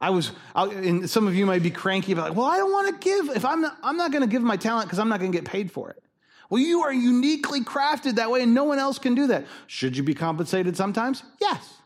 I 0.00 0.10
was, 0.10 0.32
and 0.54 1.08
some 1.10 1.26
of 1.26 1.34
you 1.34 1.44
might 1.44 1.62
be 1.62 1.70
cranky 1.70 2.12
about, 2.12 2.30
like, 2.30 2.36
well, 2.36 2.46
I 2.46 2.56
don't 2.56 2.72
want 2.72 3.00
to 3.00 3.06
give. 3.06 3.36
If 3.36 3.44
I'm 3.44 3.60
not, 3.60 3.76
I'm 3.82 3.98
not 3.98 4.12
going 4.12 4.22
to 4.22 4.28
give 4.28 4.42
my 4.42 4.56
talent 4.56 4.86
because 4.86 4.98
I'm 4.98 5.10
not 5.10 5.20
going 5.20 5.30
to 5.30 5.36
get 5.36 5.44
paid 5.44 5.70
for 5.70 5.90
it. 5.90 6.02
Well, 6.48 6.60
you 6.60 6.82
are 6.82 6.92
uniquely 6.92 7.60
crafted 7.62 8.14
that 8.14 8.30
way, 8.30 8.42
and 8.42 8.54
no 8.54 8.64
one 8.64 8.78
else 8.78 8.98
can 8.98 9.14
do 9.14 9.26
that. 9.28 9.46
Should 9.66 9.96
you 9.96 10.02
be 10.02 10.14
compensated 10.14 10.76
sometimes? 10.76 11.22
Yes. 11.40 11.79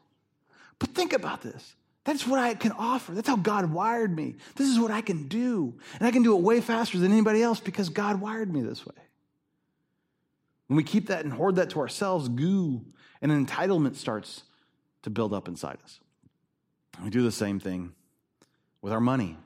But 0.79 0.91
think 0.91 1.13
about 1.13 1.43
this. 1.43 1.75
That's 2.05 2.27
what 2.27 2.39
I 2.39 2.55
can 2.55 2.73
offer. 2.73 3.13
That's 3.13 3.29
how 3.29 3.37
God 3.37 3.73
wired 3.73 4.15
me. 4.15 4.37
This 4.57 4.69
is 4.69 4.79
what 4.79 4.91
I 4.91 5.01
can 5.01 5.27
do. 5.27 5.75
And 5.99 6.07
I 6.07 6.11
can 6.11 6.23
do 6.23 6.37
it 6.37 6.43
way 6.43 6.61
faster 6.61 6.99
than 6.99 7.13
anybody 7.13 7.43
else 7.43 7.61
because 7.61 7.89
God 7.89 8.21
wired 8.21 8.53
me 8.53 8.61
this 8.61 8.85
way. 8.85 8.95
When 10.67 10.77
we 10.77 10.83
keep 10.83 11.09
that 11.09 11.25
and 11.25 11.33
hoard 11.33 11.57
that 11.57 11.71
to 11.71 11.81
ourselves, 11.81 12.29
goo 12.29 12.85
and 13.23 13.33
entitlement 13.33 13.97
starts 13.97 14.43
to 15.03 15.11
build 15.11 15.33
up 15.33 15.49
inside 15.49 15.79
us. 15.83 16.01
We 17.03 17.11
do 17.11 17.23
the 17.23 17.33
same 17.33 17.59
thing 17.59 17.93
with 18.83 18.93
our 18.93 19.01
money. 19.01 19.39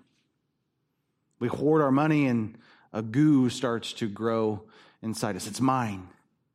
We 1.39 1.49
hoard 1.49 1.81
our 1.81 1.93
money 1.93 2.27
and 2.27 2.59
a 2.93 3.03
goo 3.03 3.49
starts 3.51 3.93
to 3.95 4.09
grow 4.09 4.65
inside 5.03 5.37
us. 5.37 5.47
It's 5.47 5.61
mine. 5.61 6.09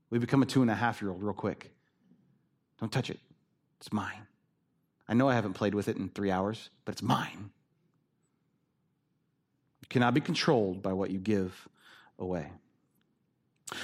We 0.10 0.20
become 0.20 0.44
a 0.44 0.46
two 0.46 0.62
and 0.62 0.70
a 0.70 0.76
half 0.76 1.02
year 1.02 1.12
old 1.12 1.24
real 1.24 1.34
quick. 1.34 1.72
Don't 2.80 2.92
touch 2.92 3.10
it. 3.10 3.20
It's 3.80 3.92
mine. 3.94 4.28
I 5.08 5.14
know 5.14 5.28
I 5.28 5.36
haven't 5.36 5.54
played 5.54 5.76
with 5.76 5.88
it 5.88 5.98
in 5.98 6.10
three 6.10 6.32
hours, 6.32 6.70
but 6.86 6.94
it's 6.94 7.02
mine. 7.02 7.52
You 9.82 9.88
cannot 9.90 10.14
be 10.14 10.22
controlled 10.22 10.82
by 10.82 10.94
what 10.94 11.12
you 11.12 11.20
give 11.20 11.68
away. 12.18 12.52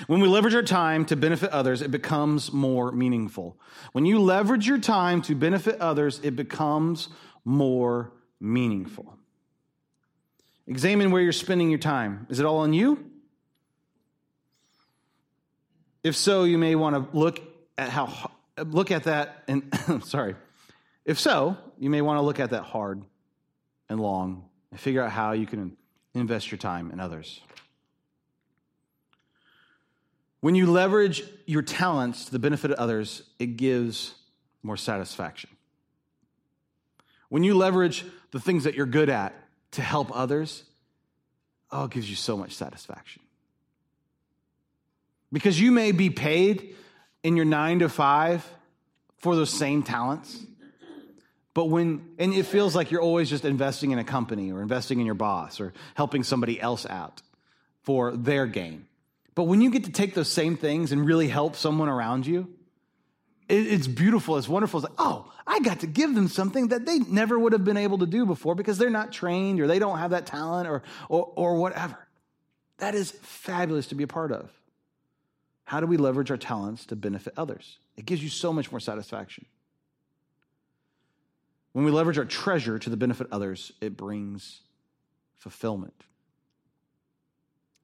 When 0.07 0.19
we 0.19 0.27
leverage 0.27 0.55
our 0.55 0.63
time 0.63 1.05
to 1.05 1.15
benefit 1.15 1.51
others, 1.51 1.81
it 1.81 1.91
becomes 1.91 2.51
more 2.51 2.91
meaningful. 2.91 3.59
When 3.91 4.05
you 4.05 4.19
leverage 4.19 4.67
your 4.67 4.77
time 4.77 5.21
to 5.23 5.35
benefit 5.35 5.79
others, 5.79 6.19
it 6.23 6.35
becomes 6.35 7.09
more 7.43 8.11
meaningful. 8.39 9.17
Examine 10.67 11.11
where 11.11 11.21
you're 11.21 11.31
spending 11.31 11.69
your 11.69 11.79
time. 11.79 12.27
Is 12.29 12.39
it 12.39 12.45
all 12.45 12.59
on 12.59 12.73
you? 12.73 13.03
If 16.03 16.15
so, 16.15 16.43
you 16.43 16.57
may 16.57 16.75
want 16.75 16.95
to 16.95 17.17
look 17.17 17.41
at 17.77 17.89
how 17.89 18.31
look 18.57 18.91
at 18.91 19.05
that 19.05 19.43
and 19.47 19.73
sorry, 20.05 20.35
if 21.09 21.19
so, 21.19 21.57
you 21.79 21.89
may 21.89 22.01
want 22.01 22.19
to 22.19 22.21
look 22.21 22.39
at 22.39 22.51
that 22.51 22.61
hard 22.61 23.01
and 23.89 23.99
long 23.99 24.45
and 24.69 24.79
figure 24.79 25.01
out 25.01 25.09
how 25.09 25.31
you 25.31 25.47
can 25.47 25.75
invest 26.13 26.51
your 26.51 26.59
time 26.59 26.91
in 26.91 26.99
others. 26.99 27.41
When 30.39 30.53
you 30.53 30.67
leverage 30.67 31.23
your 31.47 31.63
talents 31.63 32.25
to 32.25 32.31
the 32.31 32.37
benefit 32.37 32.69
of 32.69 32.77
others, 32.77 33.23
it 33.39 33.57
gives 33.57 34.13
more 34.61 34.77
satisfaction. 34.77 35.49
When 37.29 37.43
you 37.43 37.55
leverage 37.55 38.05
the 38.29 38.39
things 38.39 38.65
that 38.65 38.75
you're 38.75 38.85
good 38.85 39.09
at 39.09 39.33
to 39.71 39.81
help 39.81 40.15
others, 40.15 40.63
oh, 41.71 41.85
it 41.85 41.91
gives 41.91 42.07
you 42.07 42.17
so 42.17 42.37
much 42.37 42.53
satisfaction. 42.53 43.23
Because 45.33 45.59
you 45.59 45.71
may 45.71 45.91
be 45.91 46.11
paid 46.11 46.75
in 47.23 47.35
your 47.35 47.45
nine 47.45 47.79
to 47.79 47.89
five 47.89 48.47
for 49.17 49.35
those 49.35 49.49
same 49.49 49.81
talents. 49.81 50.45
But 51.59 51.65
when, 51.65 52.15
and 52.17 52.33
it 52.33 52.45
feels 52.45 52.73
like 52.73 52.89
you're 52.89 53.01
always 53.01 53.29
just 53.29 53.43
investing 53.43 53.91
in 53.91 53.99
a 53.99 54.03
company 54.05 54.49
or 54.49 54.61
investing 54.61 55.01
in 55.01 55.05
your 55.05 55.13
boss 55.13 55.59
or 55.59 55.73
helping 55.93 56.23
somebody 56.23 56.57
else 56.57 56.85
out 56.85 57.21
for 57.81 58.15
their 58.15 58.45
gain. 58.45 58.85
But 59.35 59.43
when 59.43 59.59
you 59.59 59.69
get 59.69 59.83
to 59.83 59.91
take 59.91 60.15
those 60.15 60.31
same 60.31 60.55
things 60.55 60.93
and 60.93 61.05
really 61.05 61.27
help 61.27 61.57
someone 61.57 61.89
around 61.89 62.25
you, 62.25 62.47
it's 63.49 63.87
beautiful. 63.87 64.37
It's 64.37 64.47
wonderful. 64.47 64.79
It's 64.79 64.89
like, 64.89 64.99
oh, 65.05 65.29
I 65.45 65.59
got 65.59 65.81
to 65.81 65.87
give 65.87 66.15
them 66.15 66.29
something 66.29 66.69
that 66.69 66.85
they 66.85 66.99
never 66.99 67.37
would 67.37 67.51
have 67.51 67.65
been 67.65 67.75
able 67.75 67.97
to 67.97 68.05
do 68.05 68.25
before 68.25 68.55
because 68.55 68.77
they're 68.77 68.89
not 68.89 69.11
trained 69.11 69.59
or 69.59 69.67
they 69.67 69.79
don't 69.79 69.97
have 69.97 70.11
that 70.11 70.27
talent 70.27 70.65
or, 70.65 70.81
or, 71.09 71.29
or 71.35 71.55
whatever. 71.55 71.97
That 72.77 72.95
is 72.95 73.11
fabulous 73.11 73.87
to 73.87 73.95
be 73.95 74.05
a 74.05 74.07
part 74.07 74.31
of. 74.31 74.49
How 75.65 75.81
do 75.81 75.87
we 75.87 75.97
leverage 75.97 76.31
our 76.31 76.37
talents 76.37 76.85
to 76.85 76.95
benefit 76.95 77.33
others? 77.35 77.79
It 77.97 78.05
gives 78.05 78.23
you 78.23 78.29
so 78.29 78.53
much 78.53 78.71
more 78.71 78.79
satisfaction. 78.79 79.45
When 81.73 81.85
we 81.85 81.91
leverage 81.91 82.17
our 82.17 82.25
treasure 82.25 82.79
to 82.79 82.89
the 82.89 82.97
benefit 82.97 83.27
of 83.27 83.33
others, 83.33 83.71
it 83.81 83.95
brings 83.95 84.61
fulfillment. 85.37 86.03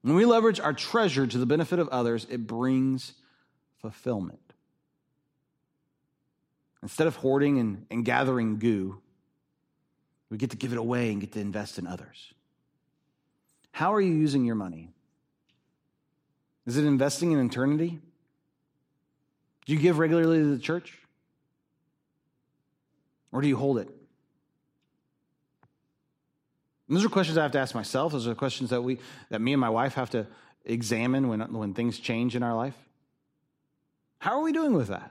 When 0.02 0.14
we 0.14 0.24
leverage 0.24 0.60
our 0.60 0.72
treasure 0.72 1.26
to 1.26 1.38
the 1.38 1.46
benefit 1.46 1.78
of 1.78 1.88
others, 1.88 2.26
it 2.30 2.46
brings 2.46 3.12
fulfillment. 3.80 4.40
Instead 6.82 7.06
of 7.06 7.16
hoarding 7.16 7.58
and, 7.58 7.86
and 7.90 8.04
gathering 8.04 8.58
goo, 8.58 9.00
we 10.30 10.36
get 10.36 10.50
to 10.50 10.56
give 10.56 10.72
it 10.72 10.78
away 10.78 11.10
and 11.10 11.20
get 11.20 11.32
to 11.32 11.40
invest 11.40 11.78
in 11.78 11.86
others. 11.86 12.32
How 13.72 13.94
are 13.94 14.00
you 14.00 14.12
using 14.12 14.44
your 14.44 14.54
money? 14.54 14.90
Is 16.66 16.76
it 16.76 16.84
investing 16.84 17.32
in 17.32 17.44
eternity? 17.44 17.98
Do 19.64 19.72
you 19.72 19.78
give 19.78 19.98
regularly 19.98 20.38
to 20.38 20.56
the 20.56 20.58
church? 20.58 20.98
Or 23.32 23.40
do 23.40 23.48
you 23.48 23.56
hold 23.56 23.78
it? 23.78 23.88
And 26.88 26.96
those 26.96 27.04
are 27.04 27.08
questions 27.08 27.36
I 27.36 27.42
have 27.42 27.52
to 27.52 27.58
ask 27.58 27.74
myself. 27.74 28.12
Those 28.12 28.26
are 28.26 28.34
questions 28.34 28.70
that 28.70 28.82
we 28.82 28.98
that 29.30 29.40
me 29.40 29.52
and 29.52 29.60
my 29.60 29.70
wife 29.70 29.94
have 29.94 30.10
to 30.10 30.26
examine 30.64 31.28
when, 31.28 31.40
when 31.52 31.74
things 31.74 31.98
change 31.98 32.36
in 32.36 32.42
our 32.42 32.54
life. 32.54 32.76
How 34.18 34.38
are 34.38 34.42
we 34.42 34.52
doing 34.52 34.74
with 34.74 34.88
that? 34.88 35.10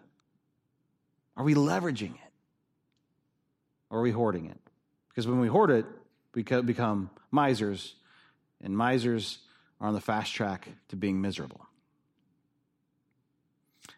Are 1.38 1.44
we 1.44 1.54
leveraging 1.54 2.14
it? 2.14 2.32
Or 3.90 4.00
are 4.00 4.02
we 4.02 4.12
hoarding 4.12 4.46
it? 4.46 4.58
Because 5.10 5.28
when 5.28 5.40
we 5.40 5.48
hoard 5.48 5.70
it, 5.70 5.86
we 6.34 6.44
become 6.44 7.10
misers, 7.32 7.96
and 8.62 8.76
misers 8.76 9.40
are 9.80 9.88
on 9.88 9.94
the 9.94 10.02
fast 10.02 10.34
track 10.34 10.68
to 10.90 10.96
being 10.96 11.22
miserable. 11.22 11.66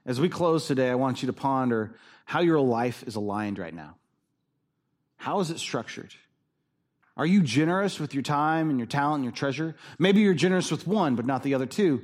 As 0.06 0.22
we 0.22 0.30
close 0.30 0.68
today, 0.68 0.90
I 0.90 0.96
want 0.96 1.22
you 1.22 1.28
to 1.28 1.34
ponder 1.34 1.96
how 2.26 2.42
your 2.42 2.60
life 2.60 3.04
is 3.08 3.16
aligned 3.16 3.60
right 3.60 3.74
now. 3.74 3.96
How 5.18 5.40
is 5.40 5.50
it 5.50 5.60
structured? 5.60 6.14
Are 7.18 7.26
you 7.26 7.42
generous 7.42 8.00
with 8.00 8.14
your 8.14 8.24
time 8.24 8.70
and 8.70 8.80
your 8.80 8.86
talent 8.86 9.16
and 9.16 9.24
your 9.26 9.34
treasure? 9.34 9.76
Maybe 9.98 10.22
you're 10.22 10.36
generous 10.36 10.70
with 10.70 10.88
one, 10.88 11.16
but 11.16 11.26
not 11.26 11.44
the 11.44 11.56
other 11.56 11.66
two. 11.66 12.02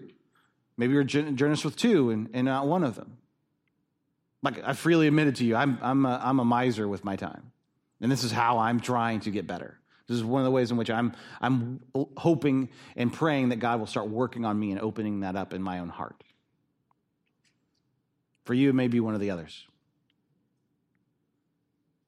Maybe 0.75 0.93
you're 0.93 1.03
generous 1.03 1.63
with 1.63 1.75
two 1.75 2.09
and, 2.09 2.29
and 2.33 2.45
not 2.45 2.65
one 2.67 2.83
of 2.83 2.95
them. 2.95 3.17
Like 4.41 4.61
I 4.63 4.73
freely 4.73 5.07
admitted 5.07 5.35
to 5.37 5.45
you, 5.45 5.55
I'm, 5.55 5.77
I'm, 5.81 6.05
a, 6.05 6.19
I'm 6.21 6.39
a 6.39 6.45
miser 6.45 6.87
with 6.87 7.05
my 7.05 7.15
time. 7.15 7.51
And 8.01 8.11
this 8.11 8.23
is 8.23 8.31
how 8.31 8.57
I'm 8.57 8.79
trying 8.79 9.21
to 9.21 9.31
get 9.31 9.47
better. 9.47 9.79
This 10.07 10.17
is 10.17 10.23
one 10.23 10.41
of 10.41 10.45
the 10.45 10.51
ways 10.51 10.71
in 10.71 10.77
which 10.77 10.89
I'm, 10.89 11.13
I'm 11.39 11.79
hoping 12.17 12.69
and 12.97 13.13
praying 13.13 13.49
that 13.49 13.57
God 13.57 13.79
will 13.79 13.87
start 13.87 14.09
working 14.09 14.43
on 14.43 14.59
me 14.59 14.71
and 14.71 14.81
opening 14.81 15.21
that 15.21 15.35
up 15.35 15.53
in 15.53 15.61
my 15.61 15.79
own 15.79 15.89
heart. 15.89 16.23
For 18.43 18.53
you, 18.53 18.69
it 18.69 18.73
may 18.73 18.87
be 18.89 18.99
one 18.99 19.13
of 19.13 19.21
the 19.21 19.29
others. 19.29 19.65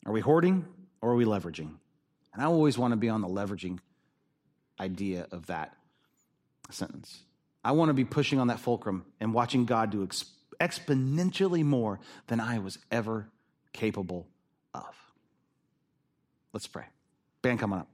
Are 0.06 0.12
we 0.12 0.20
hoarding 0.20 0.66
or 1.06 1.12
are 1.12 1.16
we 1.16 1.24
leveraging? 1.24 1.70
And 2.34 2.42
I 2.42 2.46
always 2.46 2.80
want 2.80 2.94
to 2.94 2.98
be 2.98 3.10
on 3.10 3.22
the 3.22 3.28
leveraging 3.28 3.78
idea 4.80 5.28
of 5.32 5.46
that 5.46 5.78
sentence. 6.72 7.22
I 7.64 7.74
want 7.74 7.90
to 7.90 7.94
be 7.94 8.06
pushing 8.06 8.40
on 8.40 8.48
that 8.48 8.60
fulcrum 8.60 9.06
and 9.20 9.32
watching 9.32 9.66
God 9.66 9.92
do 9.92 10.04
ex- 10.04 10.26
exponentially 10.60 11.64
more 11.64 12.00
than 12.26 12.40
I 12.40 12.58
was 12.58 12.80
ever 12.90 13.30
capable 13.72 14.26
of. 14.74 14.96
Let's 16.54 16.66
pray. 16.66 16.86
Band 17.44 17.60
coming 17.60 17.78
up. 17.78 17.88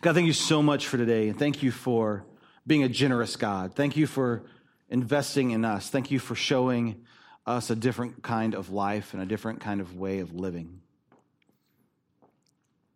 God, 0.00 0.14
thank 0.14 0.28
you 0.28 0.32
so 0.32 0.62
much 0.62 0.86
for 0.86 0.98
today. 0.98 1.28
And 1.28 1.36
thank 1.36 1.64
you 1.64 1.72
for 1.72 2.24
being 2.64 2.84
a 2.84 2.88
generous 2.88 3.34
God. 3.34 3.74
Thank 3.74 3.96
you 3.96 4.06
for 4.06 4.44
investing 4.88 5.50
in 5.50 5.64
us. 5.64 5.90
Thank 5.90 6.12
you 6.12 6.20
for 6.20 6.36
showing 6.36 7.04
us 7.44 7.70
a 7.70 7.74
different 7.74 8.22
kind 8.22 8.54
of 8.54 8.70
life 8.70 9.14
and 9.14 9.22
a 9.22 9.26
different 9.26 9.60
kind 9.60 9.80
of 9.80 9.96
way 9.96 10.20
of 10.20 10.32
living. 10.32 10.82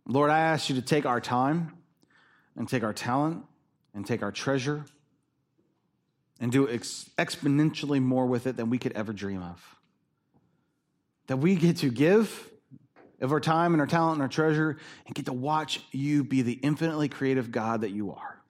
Lord, 0.06 0.30
I 0.30 0.40
ask 0.40 0.68
you 0.68 0.74
to 0.76 0.82
take 0.82 1.06
our 1.06 1.20
time 1.20 1.76
and 2.56 2.68
take 2.68 2.82
our 2.82 2.92
talent 2.92 3.44
and 3.94 4.06
take 4.06 4.22
our 4.22 4.32
treasure 4.32 4.84
and 6.40 6.50
do 6.50 6.68
ex- 6.68 7.08
exponentially 7.18 8.02
more 8.02 8.26
with 8.26 8.46
it 8.46 8.56
than 8.56 8.68
we 8.68 8.78
could 8.78 8.92
ever 8.92 9.12
dream 9.12 9.42
of. 9.42 9.76
That 11.28 11.36
we 11.36 11.54
get 11.54 11.78
to 11.78 11.88
give 11.88 12.50
of 13.20 13.30
our 13.30 13.40
time 13.40 13.72
and 13.72 13.80
our 13.80 13.86
talent 13.86 14.14
and 14.14 14.22
our 14.22 14.28
treasure 14.28 14.76
and 15.06 15.14
get 15.14 15.26
to 15.26 15.32
watch 15.32 15.80
you 15.92 16.24
be 16.24 16.42
the 16.42 16.54
infinitely 16.54 17.08
creative 17.08 17.52
God 17.52 17.82
that 17.82 17.90
you 17.90 18.10
are. 18.10 18.42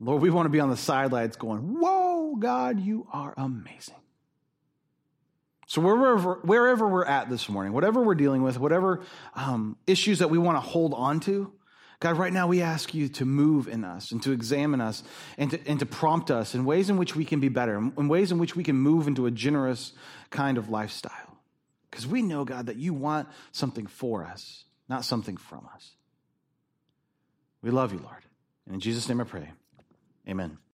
Lord, 0.00 0.20
we 0.20 0.30
want 0.30 0.46
to 0.46 0.50
be 0.50 0.58
on 0.58 0.68
the 0.68 0.76
sidelines 0.76 1.36
going, 1.36 1.78
Whoa, 1.78 2.34
God, 2.34 2.80
you 2.80 3.06
are 3.12 3.32
amazing. 3.36 4.01
So, 5.72 5.80
wherever, 5.80 6.34
wherever 6.42 6.86
we're 6.86 7.06
at 7.06 7.30
this 7.30 7.48
morning, 7.48 7.72
whatever 7.72 8.02
we're 8.02 8.14
dealing 8.14 8.42
with, 8.42 8.58
whatever 8.58 9.00
um, 9.34 9.78
issues 9.86 10.18
that 10.18 10.28
we 10.28 10.36
want 10.36 10.56
to 10.56 10.60
hold 10.60 10.92
on 10.92 11.18
to, 11.20 11.50
God, 11.98 12.18
right 12.18 12.30
now 12.30 12.46
we 12.46 12.60
ask 12.60 12.92
you 12.92 13.08
to 13.08 13.24
move 13.24 13.68
in 13.68 13.82
us 13.82 14.12
and 14.12 14.22
to 14.22 14.32
examine 14.32 14.82
us 14.82 15.02
and 15.38 15.50
to, 15.50 15.66
and 15.66 15.78
to 15.78 15.86
prompt 15.86 16.30
us 16.30 16.54
in 16.54 16.66
ways 16.66 16.90
in 16.90 16.98
which 16.98 17.16
we 17.16 17.24
can 17.24 17.40
be 17.40 17.48
better, 17.48 17.78
in 17.78 18.06
ways 18.06 18.30
in 18.30 18.36
which 18.36 18.54
we 18.54 18.62
can 18.62 18.76
move 18.76 19.08
into 19.08 19.24
a 19.24 19.30
generous 19.30 19.94
kind 20.28 20.58
of 20.58 20.68
lifestyle. 20.68 21.38
Because 21.90 22.06
we 22.06 22.20
know, 22.20 22.44
God, 22.44 22.66
that 22.66 22.76
you 22.76 22.92
want 22.92 23.26
something 23.50 23.86
for 23.86 24.26
us, 24.26 24.64
not 24.90 25.06
something 25.06 25.38
from 25.38 25.66
us. 25.74 25.92
We 27.62 27.70
love 27.70 27.94
you, 27.94 28.00
Lord. 28.00 28.26
And 28.66 28.74
in 28.74 28.80
Jesus' 28.80 29.08
name 29.08 29.22
I 29.22 29.24
pray. 29.24 29.50
Amen. 30.28 30.58